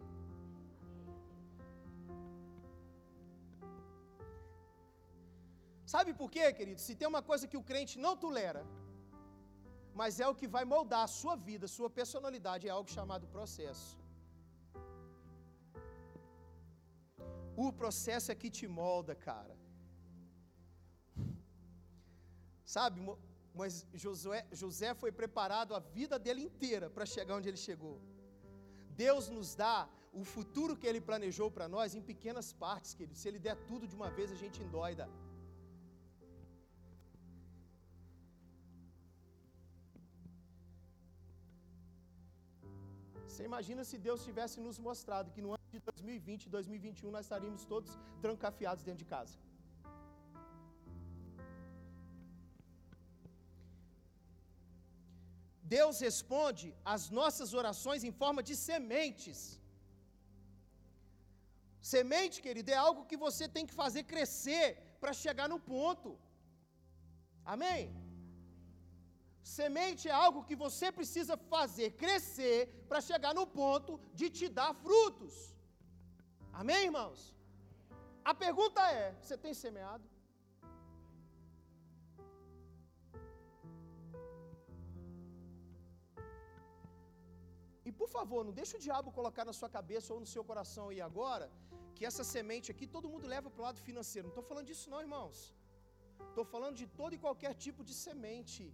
[5.95, 6.81] Sabe por quê, querido?
[6.87, 8.63] Se tem uma coisa que o crente não tolera,
[10.01, 13.27] mas é o que vai moldar a sua vida, a sua personalidade, é algo chamado
[13.37, 13.93] processo.
[17.65, 19.55] O processo é que te molda, cara.
[22.77, 23.01] Sabe,
[23.61, 23.73] mas
[24.05, 27.97] Josué, José foi preparado a vida dele inteira para chegar onde ele chegou.
[29.05, 29.89] Deus nos dá
[30.21, 33.19] o futuro que ele planejou para nós em pequenas partes, querido.
[33.21, 35.07] Se ele der tudo de uma vez, a gente endoida.
[43.37, 47.25] Você imagina se Deus tivesse nos mostrado que no ano de 2020 e 2021 nós
[47.27, 47.91] estaríamos todos
[48.23, 49.35] trancafiados dentro de casa.
[55.75, 59.39] Deus responde às nossas orações em forma de sementes.
[61.93, 64.65] Semente, querido, é algo que você tem que fazer crescer
[65.03, 66.13] para chegar no ponto.
[67.55, 67.83] Amém?
[69.55, 74.73] Semente é algo que você precisa fazer crescer para chegar no ponto de te dar
[74.85, 75.35] frutos.
[76.61, 77.21] Amém, irmãos?
[78.31, 80.07] A pergunta é: você tem semeado?
[87.89, 90.87] E por favor, não deixe o diabo colocar na sua cabeça ou no seu coração
[90.89, 91.47] aí agora
[91.95, 94.27] que essa semente aqui todo mundo leva para o lado financeiro.
[94.27, 95.39] Não estou falando disso, não, irmãos.
[96.31, 98.65] Estou falando de todo e qualquer tipo de semente.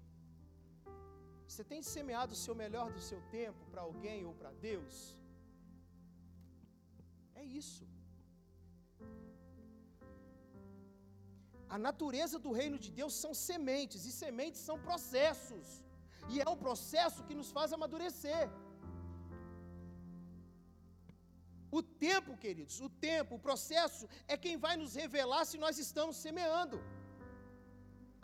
[1.52, 4.94] Você tem semeado o seu melhor do seu tempo para alguém ou para Deus?
[7.40, 7.84] É isso.
[11.74, 15.66] A natureza do reino de Deus são sementes, e sementes são processos.
[16.32, 18.44] E é o processo que nos faz amadurecer.
[21.78, 26.16] O tempo, queridos, o tempo, o processo é quem vai nos revelar se nós estamos
[26.26, 26.78] semeando.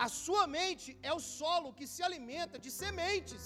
[0.06, 3.44] A sua mente é o solo que se alimenta de sementes.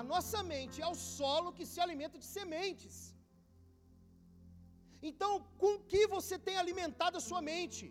[0.00, 2.96] A nossa mente é o solo que se alimenta de sementes.
[5.10, 5.32] Então,
[5.62, 7.86] com que você tem alimentado a sua mente?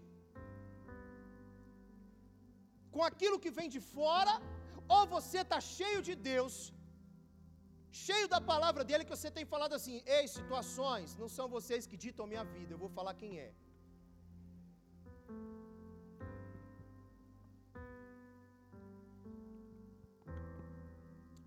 [2.96, 4.34] Com aquilo que vem de fora,
[4.96, 6.58] ou você está cheio de Deus
[8.06, 11.98] cheio da palavra dele, que você tem falado assim: ei, situações, não são vocês que
[12.06, 13.50] ditam minha vida, eu vou falar quem é.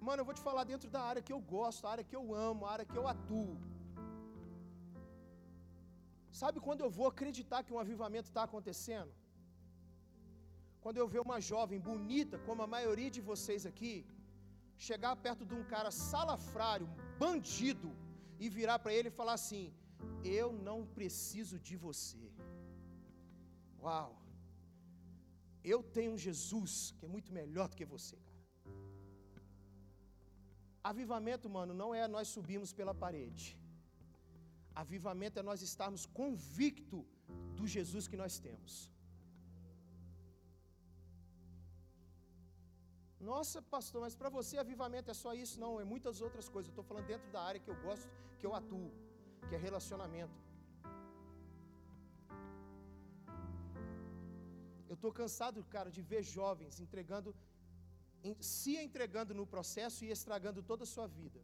[0.07, 2.25] Mano, eu vou te falar dentro da área que eu gosto, a área que eu
[2.49, 3.57] amo, a área que eu atuo.
[6.41, 9.13] Sabe quando eu vou acreditar que um avivamento está acontecendo?
[10.85, 13.95] Quando eu ver uma jovem bonita, como a maioria de vocês aqui,
[14.89, 16.89] chegar perto de um cara salafrário,
[17.25, 17.91] bandido,
[18.43, 19.65] e virar para ele e falar assim:
[20.41, 22.25] Eu não preciso de você.
[23.83, 24.11] Uau!
[25.73, 28.41] Eu tenho um Jesus que é muito melhor do que você, cara.
[30.91, 33.47] Avivamento, mano, não é nós subirmos pela parede.
[34.83, 37.05] Avivamento é nós estarmos convictos
[37.59, 38.91] do Jesus que nós temos.
[43.21, 45.61] Nossa, pastor, mas para você avivamento é só isso?
[45.61, 46.69] Não, é muitas outras coisas.
[46.69, 48.09] Eu estou falando dentro da área que eu gosto,
[48.39, 48.91] que eu atuo,
[49.47, 50.50] que é relacionamento.
[55.01, 57.31] Estou cansado, cara, de ver jovens entregando,
[58.55, 61.41] se entregando no processo e estragando toda a sua vida.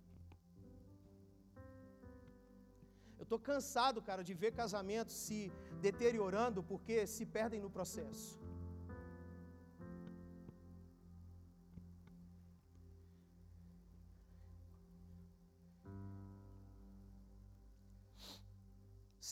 [3.21, 5.39] Eu estou cansado, cara, de ver casamentos se
[5.87, 8.29] deteriorando porque se perdem no processo.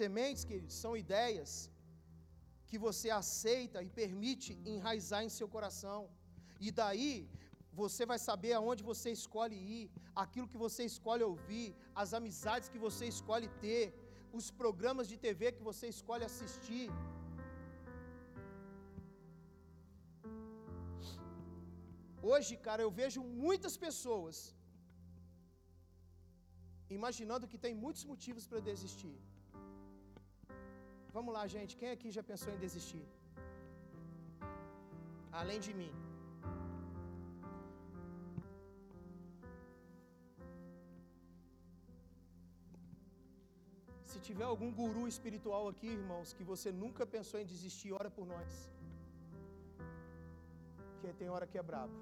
[0.01, 1.51] Sementes, queridos, são ideias
[2.69, 6.01] que você aceita e permite enraizar em seu coração.
[6.67, 7.13] E daí
[7.83, 9.85] você vai saber aonde você escolhe ir,
[10.25, 11.69] aquilo que você escolhe ouvir,
[12.03, 13.85] as amizades que você escolhe ter,
[14.39, 16.89] os programas de TV que você escolhe assistir.
[22.33, 24.37] Hoje, cara, eu vejo muitas pessoas
[26.99, 29.17] imaginando que tem muitos motivos para desistir.
[31.17, 31.73] Vamos lá, gente.
[31.81, 33.05] Quem aqui já pensou em desistir?
[35.41, 35.93] Além de mim.
[44.11, 48.27] Se tiver algum guru espiritual aqui, irmãos, que você nunca pensou em desistir, ora por
[48.35, 48.51] nós.
[50.89, 51.97] Porque tem hora que é brabo.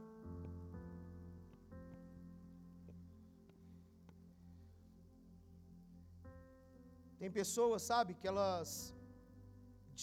[7.20, 8.68] Tem pessoas, sabe, que elas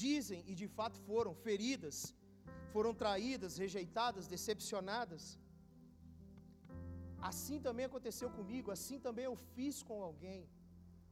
[0.04, 1.98] dizem e de fato foram feridas,
[2.74, 5.24] foram traídas, rejeitadas, decepcionadas.
[7.30, 10.42] Assim também aconteceu comigo, assim também eu fiz com alguém.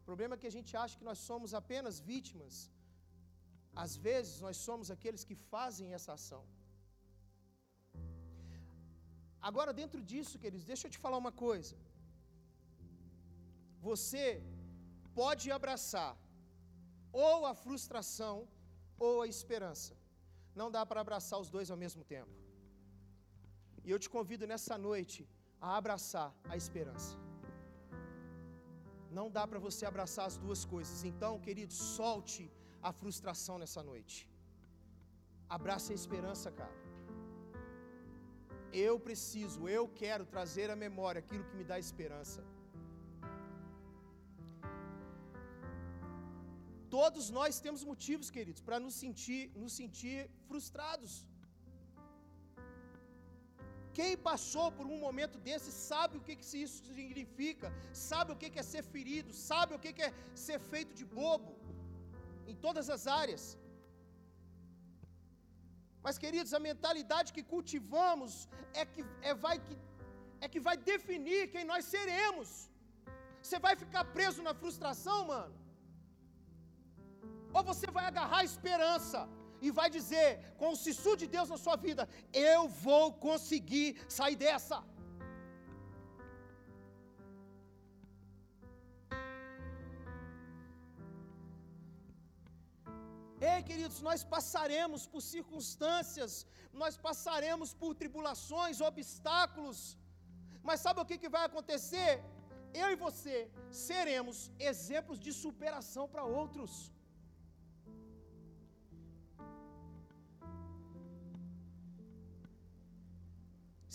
[0.01, 2.55] O problema é que a gente acha que nós somos apenas vítimas.
[3.83, 6.43] Às vezes nós somos aqueles que fazem essa ação.
[9.49, 11.75] Agora, dentro disso, queridos, deixa eu te falar uma coisa.
[13.89, 14.23] Você
[15.21, 16.13] pode abraçar
[17.27, 18.35] ou a frustração
[18.99, 19.93] ou a esperança.
[20.59, 22.33] Não dá para abraçar os dois ao mesmo tempo.
[23.85, 25.19] E eu te convido nessa noite
[25.61, 27.13] a abraçar a esperança.
[29.17, 31.03] Não dá para você abraçar as duas coisas.
[31.11, 32.43] Então, querido, solte
[32.81, 34.17] a frustração nessa noite.
[35.57, 36.77] Abrace a esperança, cara.
[38.73, 42.41] eu preciso, eu quero trazer à memória aquilo que me dá esperança.
[46.95, 50.19] Todos nós temos motivos, queridos, para nos sentir, nos sentir
[50.49, 51.13] frustrados.
[53.97, 57.67] Quem passou por um momento desse sabe o que, que isso significa,
[58.09, 60.11] sabe o que, que é ser ferido, sabe o que, que é
[60.47, 61.53] ser feito de bobo,
[62.51, 63.45] em todas as áreas.
[66.05, 68.33] Mas, queridos, a mentalidade que cultivamos
[68.81, 69.75] é que, é, vai, que,
[70.45, 72.49] é que vai definir quem nós seremos.
[73.41, 75.55] Você vai ficar preso na frustração, mano?
[77.53, 79.27] Ou você vai agarrar a esperança
[79.61, 80.29] e vai dizer,
[80.59, 82.07] com o sissu de Deus na sua vida:
[82.51, 84.77] Eu vou conseguir sair dessa.
[93.39, 96.45] Ei, queridos, nós passaremos por circunstâncias,
[96.81, 99.95] nós passaremos por tribulações, obstáculos,
[100.67, 102.11] mas sabe o que, que vai acontecer?
[102.73, 103.35] Eu e você
[103.69, 106.71] seremos exemplos de superação para outros.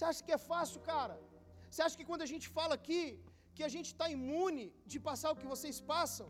[0.02, 1.16] Você acha que é fácil, cara?
[1.70, 3.02] Você acha que quando a gente fala aqui
[3.56, 6.26] que a gente está imune de passar o que vocês passam?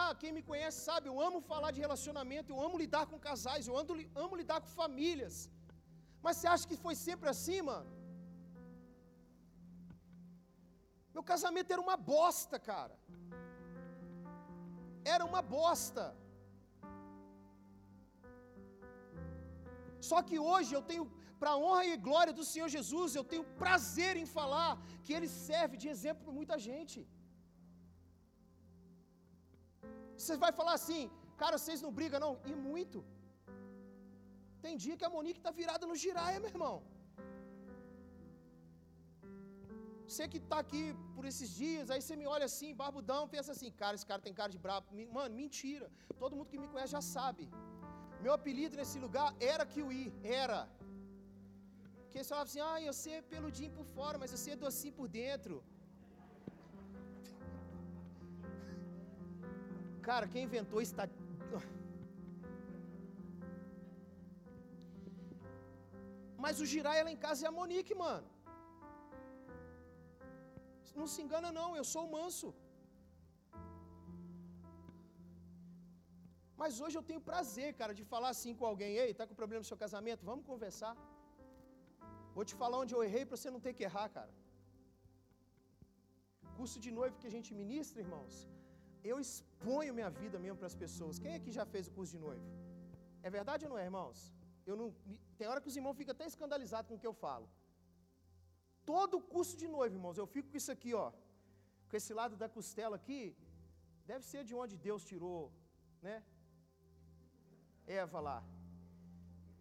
[0.00, 3.66] Ah, quem me conhece sabe, eu amo falar de relacionamento, eu amo lidar com casais,
[3.70, 5.36] eu ando, amo lidar com famílias.
[6.24, 7.90] Mas você acha que foi sempre assim, mano?
[11.16, 12.96] Meu casamento era uma bosta, cara.
[15.16, 16.06] Era uma bosta.
[20.10, 21.06] Só que hoje eu tenho,
[21.40, 24.70] para a honra e glória do Senhor Jesus, eu tenho prazer em falar
[25.04, 26.98] que Ele serve de exemplo para muita gente.
[30.18, 31.02] Você vai falar assim,
[31.42, 32.34] cara, vocês não brigam não?
[32.50, 32.98] E muito.
[34.64, 36.76] Tem dia que a Monique está virada no giraia, meu irmão.
[40.06, 40.82] Você que está aqui
[41.14, 44.34] por esses dias, aí você me olha assim, barbudão, pensa assim, cara, esse cara tem
[44.40, 44.86] cara de brabo.
[45.18, 45.86] Mano, mentira.
[46.22, 47.44] Todo mundo que me conhece já sabe.
[48.24, 50.04] Meu apelido nesse lugar era Kiwi,
[50.42, 50.60] era.
[52.16, 55.06] Porque eles falavam assim, ah, eu sei peludinho por fora, mas eu sei docinho por
[55.16, 55.54] dentro.
[60.06, 61.04] Cara, quem inventou isso está.
[66.44, 68.26] Mas o Girai lá em casa é a Monique, mano.
[71.00, 72.48] Não se engana, não, eu sou o manso.
[76.62, 79.62] Mas hoje eu tenho prazer, cara, de falar assim com alguém: ei, tá com problema
[79.64, 80.28] no seu casamento?
[80.32, 80.94] Vamos conversar.
[82.36, 84.32] Vou te falar onde eu errei para você não ter que errar, cara.
[86.58, 88.34] Curso de noivo que a gente ministra, irmãos,
[89.10, 91.20] eu exponho minha vida mesmo para as pessoas.
[91.24, 92.46] Quem aqui já fez o curso de noivo?
[93.26, 94.18] É verdade ou não é, irmãos?
[94.70, 94.88] Eu não,
[95.38, 97.48] tem hora que os irmãos ficam até escandalizados com o que eu falo.
[98.92, 101.08] Todo curso de noivo, irmãos, eu fico com isso aqui, ó.
[101.88, 103.20] Com esse lado da costela aqui.
[104.12, 105.42] Deve ser de onde Deus tirou,
[106.06, 106.16] né?
[108.02, 108.38] Eva lá.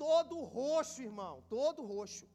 [0.06, 2.26] Todo roxo, irmão, todo roxo.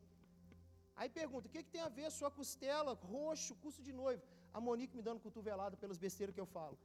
[1.00, 4.22] Aí pergunta: o que, que tem a ver a sua costela, roxo, curso de noivo?
[4.56, 6.76] A Monique me dando cotovelada pelas besteiras que eu falo.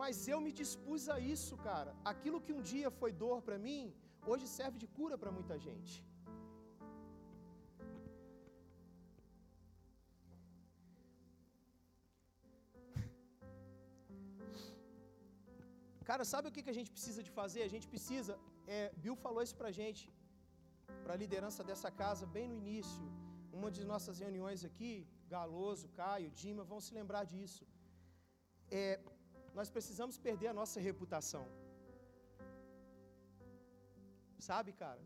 [0.00, 1.92] Mas eu me dispus a isso, cara.
[2.12, 3.80] Aquilo que um dia foi dor para mim,
[4.30, 5.94] hoje serve de cura para muita gente.
[16.10, 17.62] Cara, sabe o que a gente precisa de fazer?
[17.64, 18.34] A gente precisa,
[18.74, 20.02] é, Bill falou isso pra gente,
[21.02, 23.04] para a liderança dessa casa, bem no início.
[23.58, 24.92] Uma de nossas reuniões aqui,
[25.32, 27.64] Galoso, Caio, Dima, vão se lembrar disso.
[28.80, 28.86] É,
[29.58, 31.44] nós precisamos perder a nossa reputação.
[34.48, 35.02] Sabe, cara?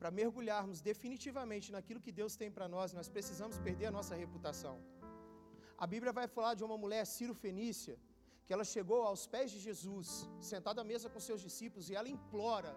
[0.00, 4.76] Para mergulharmos definitivamente naquilo que Deus tem para nós, nós precisamos perder a nossa reputação.
[5.84, 7.96] A Bíblia vai falar de uma mulher, Ciro Fenícia,
[8.44, 10.08] que ela chegou aos pés de Jesus,
[10.52, 12.72] sentada à mesa com seus discípulos, e ela implora: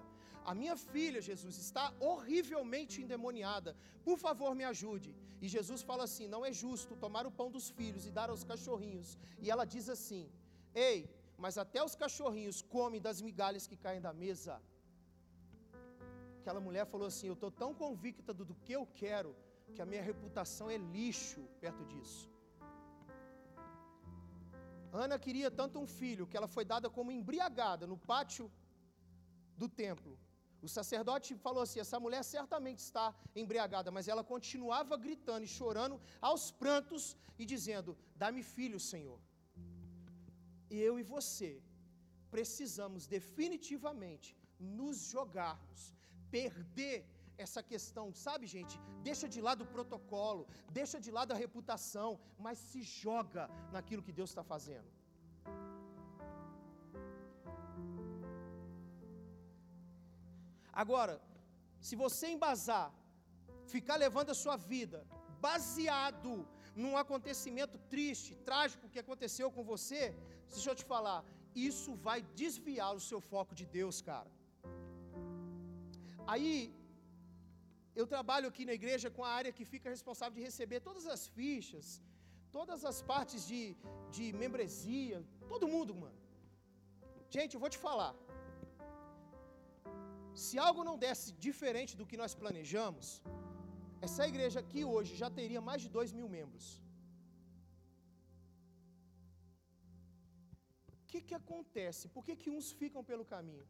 [0.52, 3.72] A minha filha, Jesus, está horrivelmente endemoniada,
[4.08, 5.12] por favor me ajude.
[5.44, 8.44] E Jesus fala assim: Não é justo tomar o pão dos filhos e dar aos
[8.52, 9.18] cachorrinhos.
[9.44, 10.24] E ela diz assim:
[10.74, 10.98] Ei,
[11.44, 14.62] mas até os cachorrinhos comem das migalhas que caem da mesa.
[16.42, 19.32] Aquela mulher falou assim: Eu estou tão convicta do, do que eu quero,
[19.74, 22.30] que a minha reputação é lixo perto disso.
[25.04, 28.46] Ana queria tanto um filho que ela foi dada como embriagada no pátio
[29.58, 30.14] do templo.
[30.66, 33.06] O sacerdote falou assim: essa mulher certamente está
[33.42, 35.96] embriagada, mas ela continuava gritando e chorando
[36.30, 37.04] aos prantos
[37.42, 39.20] e dizendo: Dá-me filho, Senhor.
[40.74, 41.52] E eu e você
[42.36, 44.30] precisamos definitivamente
[44.78, 45.82] nos jogarmos,
[46.38, 46.98] perder
[47.46, 48.76] essa questão, sabe, gente?
[49.10, 50.48] Deixa de lado o protocolo,
[50.80, 52.10] deixa de lado a reputação,
[52.46, 54.90] mas se joga naquilo que Deus está fazendo.
[60.82, 61.16] Agora,
[61.88, 62.88] se você embasar,
[63.76, 65.00] ficar levando a sua vida
[65.48, 66.32] baseado
[66.82, 70.02] num acontecimento triste, trágico que aconteceu com você,
[70.54, 71.20] deixa eu te falar,
[71.70, 74.32] isso vai desviar o seu foco de Deus, cara.
[76.34, 76.56] Aí,
[78.00, 81.24] eu trabalho aqui na igreja com a área que fica responsável de receber todas as
[81.36, 81.88] fichas,
[82.58, 83.62] todas as partes de,
[84.16, 85.18] de membresia,
[85.52, 86.20] todo mundo, mano.
[87.36, 88.14] Gente, eu vou te falar.
[90.42, 93.22] Se algo não desse diferente do que nós planejamos,
[94.08, 96.66] essa igreja aqui hoje já teria mais de dois mil membros.
[101.02, 102.04] O que, que acontece?
[102.16, 103.66] Por que, que uns ficam pelo caminho?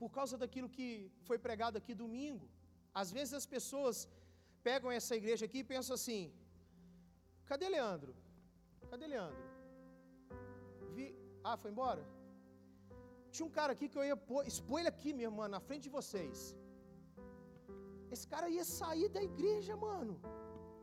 [0.00, 0.86] Por causa daquilo que
[1.28, 2.48] foi pregado aqui domingo.
[3.00, 4.08] Às vezes as pessoas
[4.68, 6.22] pegam essa igreja aqui e pensam assim:
[7.50, 8.12] cadê Leandro?
[8.90, 9.47] Cadê Leandro?
[11.48, 12.02] Ah, foi embora?
[13.34, 15.84] Tinha um cara aqui que eu ia pôr, expor ele aqui, minha irmã, na frente
[15.86, 16.38] de vocês.
[18.14, 20.14] Esse cara ia sair da igreja, mano,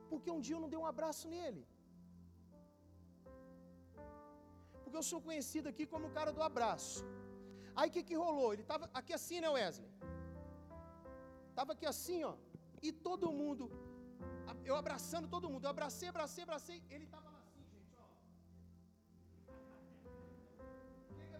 [0.09, 1.63] porque um dia eu não dei um abraço nele.
[4.81, 7.03] Porque eu sou conhecido aqui como o cara do abraço.
[7.77, 8.49] Aí o que, que rolou?
[8.53, 9.91] Ele estava aqui assim, né, Wesley?
[11.49, 12.35] Estava aqui assim, ó.
[12.87, 13.65] E todo mundo,
[14.69, 15.65] eu abraçando todo mundo.
[15.65, 16.77] Eu abracei, abracei, abracei.
[16.95, 17.34] Ele estava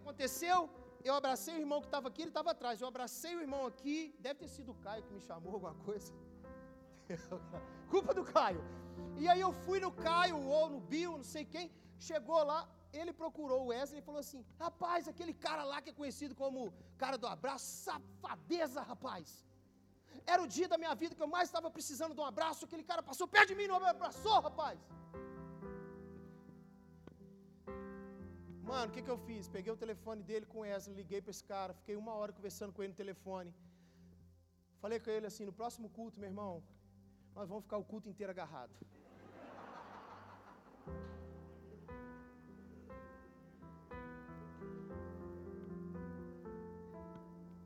[0.06, 0.60] aconteceu?
[1.10, 2.82] eu abracei o irmão que estava aqui, ele estava atrás.
[2.82, 6.12] Eu abracei o irmão aqui, deve ter sido o Caio que me chamou, alguma coisa.
[7.94, 8.64] Culpa do Caio.
[9.22, 11.68] E aí eu fui no Caio ou no Bill, não sei quem.
[12.08, 12.60] Chegou lá,
[12.92, 16.74] ele procurou o Wesley e falou assim: Rapaz, aquele cara lá que é conhecido como
[17.04, 19.46] cara do abraço, safadeza, rapaz.
[20.34, 22.66] Era o dia da minha vida que eu mais estava precisando de um abraço.
[22.66, 24.80] Aquele cara passou perto de mim, não me abraçou, rapaz.
[28.70, 29.48] Mano, o que, que eu fiz?
[29.56, 32.74] Peguei o telefone dele com o Wesley, liguei para esse cara, fiquei uma hora conversando
[32.74, 33.54] com ele no telefone.
[34.82, 36.64] Falei com ele assim: no próximo culto, meu irmão,
[37.36, 38.74] nós vamos ficar o culto inteiro agarrado.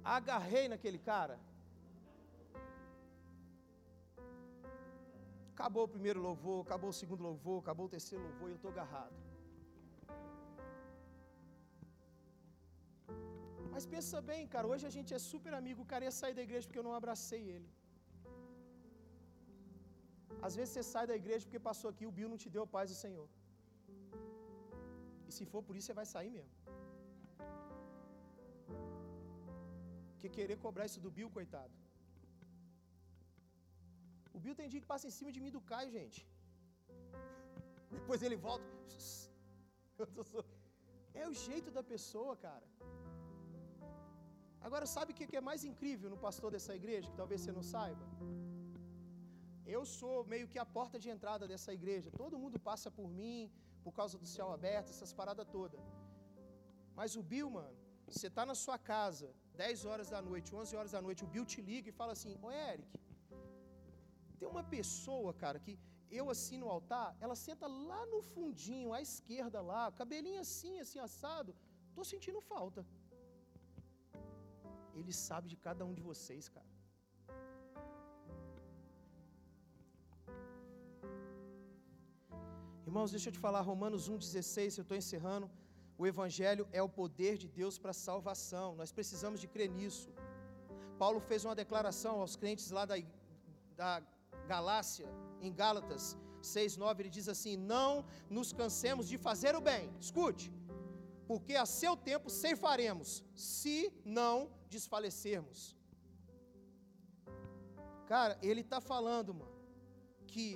[0.04, 1.40] Agarrei naquele cara.
[5.54, 8.72] Acabou o primeiro louvor, acabou o segundo louvor, acabou o terceiro louvor e eu estou
[8.72, 9.29] agarrado.
[13.80, 16.44] Mas pensa bem, cara, hoje a gente é super amigo, o cara ia sair da
[16.46, 17.70] igreja porque eu não abracei ele.
[20.48, 22.70] Às vezes você sai da igreja porque passou aqui, o Bill não te deu a
[22.74, 23.28] paz do Senhor.
[25.28, 26.56] E se for por isso, você vai sair mesmo.
[30.12, 31.76] Porque querer cobrar isso do Bill, coitado.
[34.38, 36.22] O Bill tem dia que passa em cima de mim do Caio, gente.
[37.98, 38.70] Depois ele volta.
[41.22, 42.66] É o jeito da pessoa, cara.
[44.68, 47.64] Agora, sabe o que é mais incrível no pastor dessa igreja, que talvez você não
[47.74, 48.06] saiba?
[49.76, 52.10] Eu sou meio que a porta de entrada dessa igreja.
[52.22, 53.52] Todo mundo passa por mim,
[53.84, 55.82] por causa do céu aberto, essas paradas todas.
[57.00, 57.78] Mas o Bill, mano,
[58.14, 59.28] você está na sua casa,
[59.66, 62.34] 10 horas da noite, 11 horas da noite, o Bill te liga e fala assim:
[62.42, 62.90] Ô Eric,
[64.40, 65.74] tem uma pessoa, cara, que
[66.20, 71.00] eu assim no altar, ela senta lá no fundinho, à esquerda lá, cabelinho assim, assim
[71.08, 71.56] assado,
[71.94, 72.84] tô sentindo falta.
[74.96, 76.68] Ele sabe de cada um de vocês, cara.
[82.90, 85.50] Irmãos, deixa eu te falar, Romanos 1,16, eu estou encerrando.
[85.98, 88.68] O Evangelho é o poder de Deus para a salvação.
[88.76, 90.10] Nós precisamos de crer nisso.
[90.98, 92.96] Paulo fez uma declaração aos crentes lá da,
[93.76, 94.02] da
[94.48, 95.08] Galácia,
[95.42, 99.90] em Gálatas 6,9, ele diz assim: Não nos cansemos de fazer o bem.
[100.00, 100.52] Escute,
[101.30, 104.36] porque a seu tempo ceifaremos, se não
[104.68, 105.60] desfalecermos.
[108.12, 109.58] Cara, ele está falando, mano,
[110.32, 110.48] que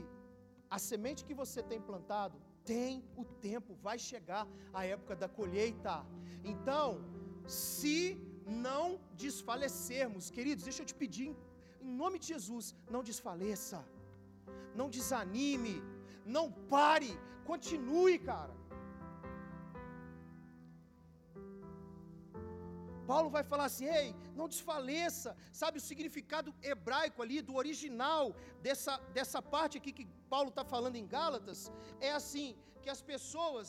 [0.76, 5.96] a semente que você tem plantado tem o tempo, vai chegar a época da colheita.
[6.44, 6.88] Então,
[7.48, 8.00] se
[8.66, 11.30] não desfalecermos, queridos, deixa eu te pedir,
[11.80, 13.86] em nome de Jesus, não desfaleça,
[14.74, 15.76] não desanime,
[16.26, 17.14] não pare,
[17.46, 18.63] continue, cara.
[23.12, 24.08] Paulo vai falar assim: ei,
[24.40, 25.30] não desfaleça.
[25.62, 28.36] Sabe o significado hebraico ali, do original
[28.66, 31.60] dessa, dessa parte aqui que Paulo está falando em Gálatas?
[32.00, 32.50] É assim:
[32.84, 33.68] que as pessoas,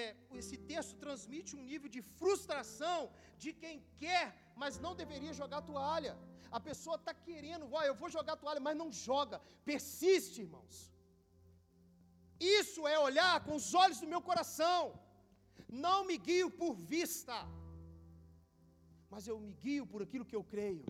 [0.00, 0.04] é,
[0.40, 3.00] esse texto transmite um nível de frustração
[3.42, 4.26] de quem quer,
[4.62, 6.14] mas não deveria jogar toalha.
[6.58, 9.38] A pessoa está querendo, vai, eu vou jogar toalha, mas não joga.
[9.70, 10.76] Persiste, irmãos.
[12.58, 14.80] Isso é olhar com os olhos do meu coração.
[15.86, 17.36] Não me guio por vista,
[19.14, 20.86] mas eu me guio por aquilo que eu creio.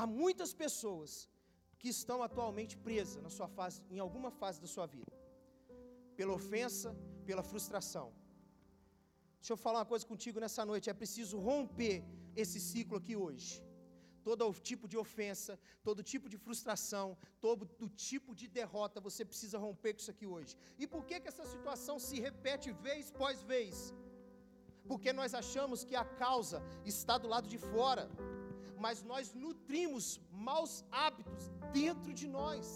[0.00, 1.10] Há muitas pessoas
[1.80, 5.14] que estão atualmente presas na sua fase, em alguma fase da sua vida,
[6.18, 6.90] pela ofensa,
[7.28, 8.08] pela frustração.
[9.38, 10.90] Deixa eu falar uma coisa contigo nessa noite.
[10.94, 11.96] É preciso romper
[12.42, 13.52] esse ciclo aqui hoje.
[14.28, 15.52] Todo tipo de ofensa,
[15.88, 17.06] todo tipo de frustração,
[17.46, 17.66] todo
[18.08, 20.52] tipo de derrota, você precisa romper com isso aqui hoje.
[20.82, 23.76] E por que, que essa situação se repete vez após vez?
[24.90, 26.58] Porque nós achamos que a causa
[26.94, 28.06] está do lado de fora
[28.84, 30.04] mas nós nutrimos
[30.48, 30.72] maus
[31.02, 31.44] hábitos
[31.78, 32.66] dentro de nós.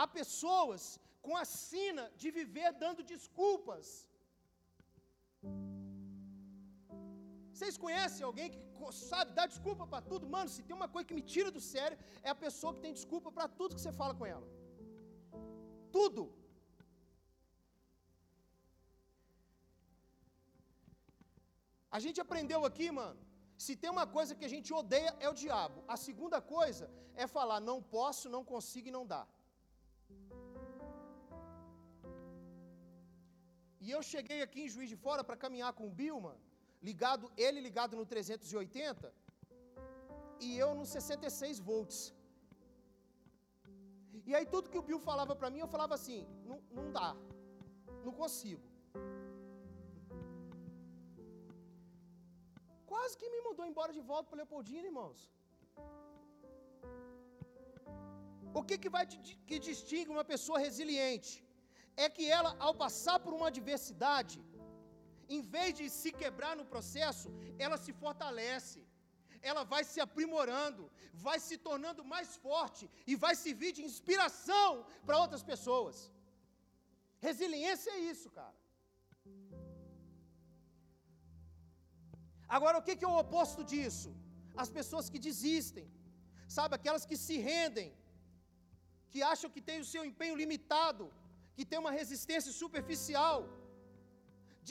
[0.00, 0.82] Há pessoas
[1.26, 3.86] com a sina de viver dando desculpas.
[7.58, 8.58] Vocês conhecem alguém que
[9.12, 10.24] sabe dar desculpa para tudo?
[10.34, 11.96] Mano, se tem uma coisa que me tira do sério,
[12.26, 14.46] é a pessoa que tem desculpa para tudo que você fala com ela.
[15.96, 16.22] Tudo.
[21.96, 23.18] A gente aprendeu aqui, mano,
[23.66, 25.78] se tem uma coisa que a gente odeia é o diabo.
[25.94, 26.86] A segunda coisa
[27.22, 29.24] é falar não posso, não consigo e não dá.
[33.84, 36.47] E eu cheguei aqui em Juiz de Fora para caminhar com o Bill, mano,
[36.82, 39.12] ligado, ele ligado no 380
[40.40, 42.00] e eu no 66 volts.
[44.28, 46.20] E aí tudo que o Bill falava para mim, eu falava assim,
[46.50, 47.10] não, não dá,
[48.04, 48.66] não consigo.
[52.90, 55.20] Quase que me mandou embora de volta para Leopoldina, irmãos.
[58.58, 59.04] O que, que vai
[59.48, 61.32] que distingue uma pessoa resiliente?
[62.04, 64.36] É que ela, ao passar por uma adversidade,
[65.36, 67.28] em vez de se quebrar no processo,
[67.64, 68.80] ela se fortalece,
[69.50, 70.84] ela vai se aprimorando,
[71.26, 74.70] vai se tornando mais forte e vai servir de inspiração
[75.06, 75.96] para outras pessoas.
[77.26, 78.56] Resiliência é isso, cara.
[82.56, 84.10] Agora, o que é o oposto disso?
[84.62, 85.86] As pessoas que desistem,
[86.56, 87.88] sabe, aquelas que se rendem,
[89.12, 91.04] que acham que têm o seu empenho limitado,
[91.56, 93.36] que têm uma resistência superficial.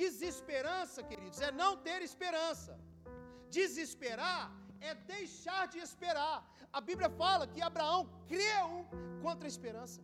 [0.01, 2.73] Desesperança, queridos, é não ter esperança.
[3.57, 4.43] Desesperar
[4.89, 6.37] é deixar de esperar.
[6.77, 8.67] A Bíblia fala que Abraão creu
[9.25, 10.01] contra a esperança.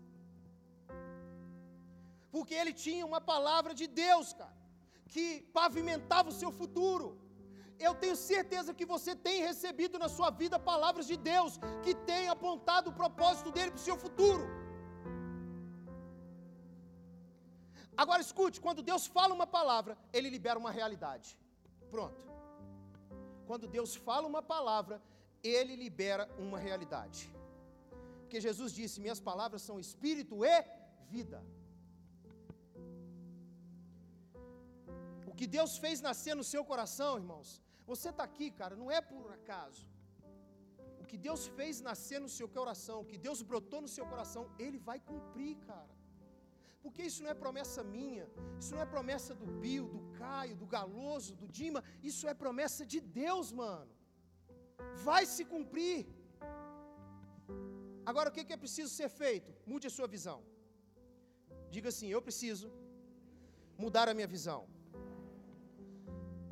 [2.34, 4.58] Porque ele tinha uma palavra de Deus, cara,
[5.14, 5.28] que
[5.60, 7.10] pavimentava o seu futuro
[7.88, 12.30] eu tenho certeza que você tem recebido na sua vida palavras de Deus que têm
[12.30, 14.46] apontado o propósito dele para o seu futuro.
[17.96, 21.38] Agora escute: quando Deus fala uma palavra, ele libera uma realidade.
[21.90, 22.26] Pronto.
[23.50, 25.02] Quando Deus fala uma palavra,
[25.44, 27.22] ele libera uma realidade.
[28.22, 30.56] Porque Jesus disse: Minhas palavras são espírito e
[31.16, 31.40] vida.
[35.32, 37.50] O que Deus fez nascer no seu coração, irmãos,
[37.92, 39.86] você está aqui, cara, não é por acaso.
[41.02, 44.44] O que Deus fez nascer no seu coração, o que Deus brotou no seu coração,
[44.58, 45.94] Ele vai cumprir, cara.
[46.84, 48.26] Porque isso não é promessa minha,
[48.62, 52.86] isso não é promessa do Bill, do Caio, do Galoso, do Dima, isso é promessa
[52.94, 53.92] de Deus, mano.
[55.08, 56.00] Vai se cumprir.
[58.10, 59.52] Agora, o que é preciso ser feito?
[59.72, 60.40] Mude a sua visão.
[61.76, 62.68] Diga assim: eu preciso
[63.84, 64.62] mudar a minha visão.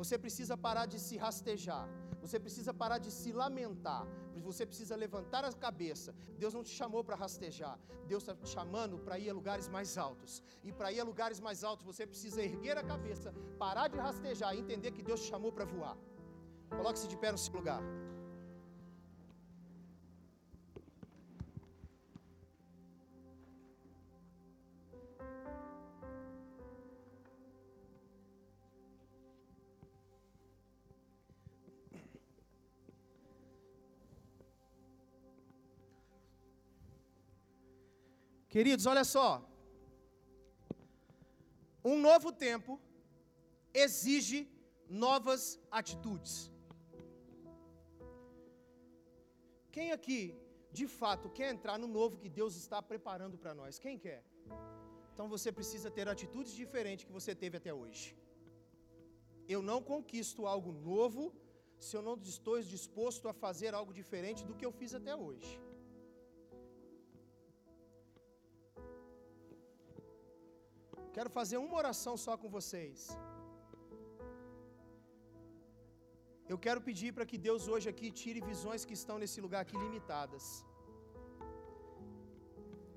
[0.01, 1.87] Você precisa parar de se rastejar.
[2.21, 4.05] Você precisa parar de se lamentar.
[4.41, 6.13] Você precisa levantar a cabeça.
[6.37, 7.77] Deus não te chamou para rastejar.
[8.07, 10.43] Deus está te chamando para ir a lugares mais altos.
[10.63, 14.55] E para ir a lugares mais altos, você precisa erguer a cabeça, parar de rastejar
[14.55, 15.97] e entender que Deus te chamou para voar.
[16.69, 17.81] Coloque-se de pé no seu lugar.
[38.53, 39.29] Queridos, olha só.
[41.91, 42.71] Um novo tempo
[43.83, 44.39] exige
[45.05, 45.41] novas
[45.79, 46.33] atitudes.
[49.75, 50.21] Quem aqui,
[50.79, 53.79] de fato, quer entrar no novo que Deus está preparando para nós?
[53.85, 54.21] Quem quer?
[55.13, 58.05] Então você precisa ter atitudes diferentes que você teve até hoje.
[59.47, 61.23] Eu não conquisto algo novo
[61.85, 65.51] se eu não estou disposto a fazer algo diferente do que eu fiz até hoje.
[71.15, 72.99] Quero fazer uma oração só com vocês.
[76.51, 79.77] Eu quero pedir para que Deus hoje aqui tire visões que estão nesse lugar aqui
[79.85, 80.45] limitadas.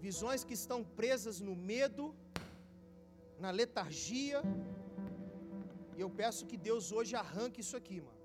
[0.06, 2.04] Visões que estão presas no medo,
[3.44, 4.40] na letargia.
[5.96, 8.22] E eu peço que Deus hoje arranque isso aqui, mano.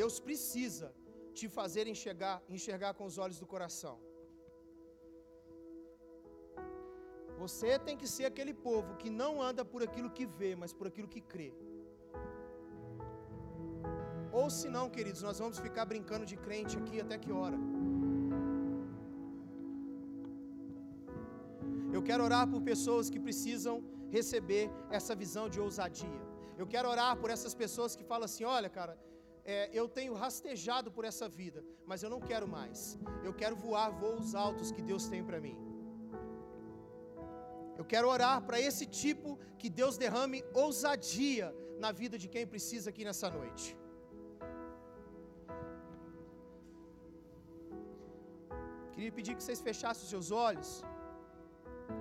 [0.00, 0.88] Deus precisa
[1.38, 3.96] te fazer enxergar, enxergar com os olhos do coração.
[7.38, 10.86] Você tem que ser aquele povo que não anda por aquilo que vê, mas por
[10.86, 11.52] aquilo que crê.
[14.32, 17.58] Ou se não, queridos, nós vamos ficar brincando de crente aqui até que hora?
[21.92, 23.74] Eu quero orar por pessoas que precisam
[24.10, 26.20] receber essa visão de ousadia.
[26.58, 28.98] Eu quero orar por essas pessoas que falam assim: olha, cara,
[29.44, 32.98] é, eu tenho rastejado por essa vida, mas eu não quero mais.
[33.22, 35.56] Eu quero voar voos altos que Deus tem para mim.
[37.84, 39.30] Eu quero orar para esse tipo
[39.60, 41.46] que Deus derrame ousadia
[41.84, 43.66] na vida de quem precisa aqui nessa noite.
[48.94, 50.70] Queria pedir que vocês fechassem os seus olhos.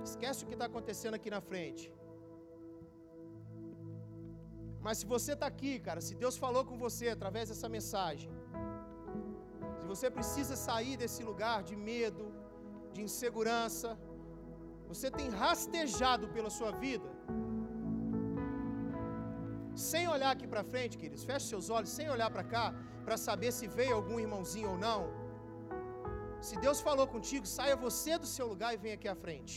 [0.09, 1.85] Esquece o que está acontecendo aqui na frente.
[4.85, 8.31] Mas se você está aqui, cara, se Deus falou com você através dessa mensagem,
[9.81, 12.25] se você precisa sair desse lugar de medo,
[12.95, 13.91] de insegurança,
[14.91, 17.09] você tem rastejado pela sua vida,
[19.75, 22.65] sem olhar aqui para frente, queridos, feche seus olhos, sem olhar para cá,
[23.05, 25.01] para saber se veio algum irmãozinho ou não.
[26.47, 29.55] Se Deus falou contigo, saia você do seu lugar e venha aqui à frente.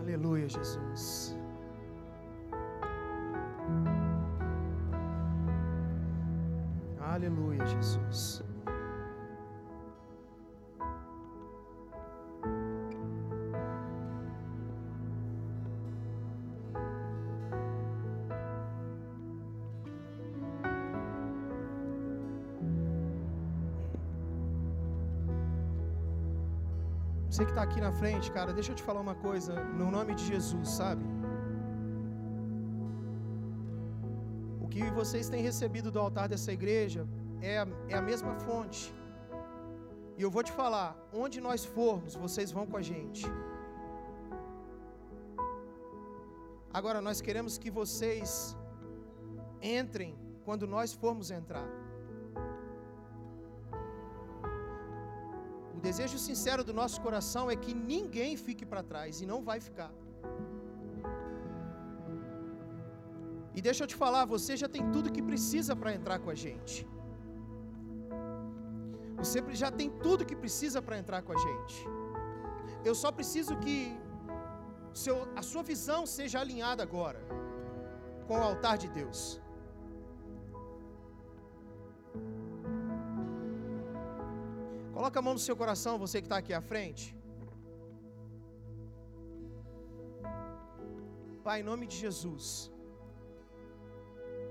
[0.00, 1.39] Aleluia, Jesus.
[7.20, 8.42] Aleluia, Jesus.
[27.28, 30.14] Você que está aqui na frente, cara, deixa eu te falar uma coisa, no nome
[30.14, 31.19] de Jesus, sabe?
[35.00, 37.02] Vocês têm recebido do altar dessa igreja
[37.50, 38.82] é a, é a mesma fonte.
[40.18, 40.90] E eu vou te falar,
[41.22, 43.24] onde nós formos, vocês vão com a gente.
[46.78, 48.30] Agora, nós queremos que vocês
[49.78, 50.12] entrem
[50.46, 51.68] quando nós formos entrar.
[55.76, 59.60] O desejo sincero do nosso coração é que ninguém fique para trás e não vai
[59.68, 59.92] ficar.
[63.60, 66.36] E deixa eu te falar, você já tem tudo que precisa para entrar com a
[66.42, 66.76] gente.
[69.18, 71.76] Você já tem tudo que precisa para entrar com a gente.
[72.88, 73.76] Eu só preciso que
[75.02, 77.20] seu, a sua visão seja alinhada agora
[78.26, 79.20] com o altar de Deus.
[84.96, 87.06] Coloca a mão no seu coração, você que está aqui à frente.
[91.44, 92.48] Pai, em nome de Jesus,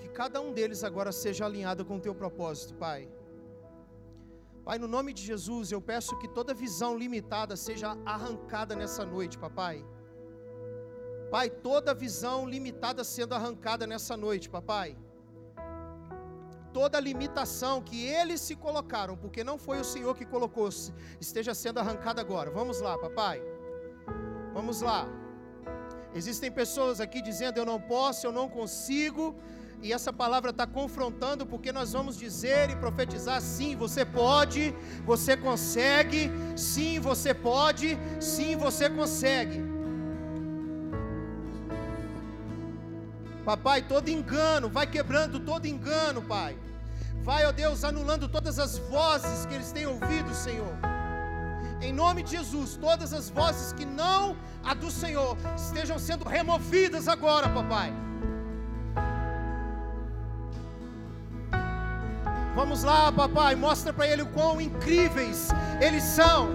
[0.10, 3.02] que cada um deles agora seja alinhado com o teu propósito, Pai.
[4.64, 9.38] Pai, no nome de Jesus, eu peço que toda visão limitada seja arrancada nessa noite,
[9.38, 9.86] papai.
[11.32, 14.98] Pai, toda visão limitada sendo arrancada nessa noite, papai
[16.72, 20.70] toda limitação que eles se colocaram, porque não foi o Senhor que colocou,
[21.20, 22.52] esteja sendo arrancada agora.
[22.52, 23.42] Vamos lá, papai.
[24.54, 25.08] Vamos lá.
[26.14, 29.36] Existem pessoas aqui dizendo eu não posso, eu não consigo,
[29.82, 34.76] e essa palavra está confrontando, porque nós vamos dizer e profetizar: sim, você pode,
[35.06, 39.62] você consegue, sim, você pode, sim, você consegue.
[43.46, 46.58] Papai, todo engano, vai quebrando todo engano, Pai.
[47.22, 50.74] Vai, ó Deus, anulando todas as vozes que eles têm ouvido, Senhor.
[51.82, 57.08] Em nome de Jesus, todas as vozes que não a do Senhor estejam sendo removidas
[57.08, 57.94] agora, papai.
[62.60, 65.48] Vamos lá, papai, mostra para ele o quão incríveis
[65.80, 66.50] eles são.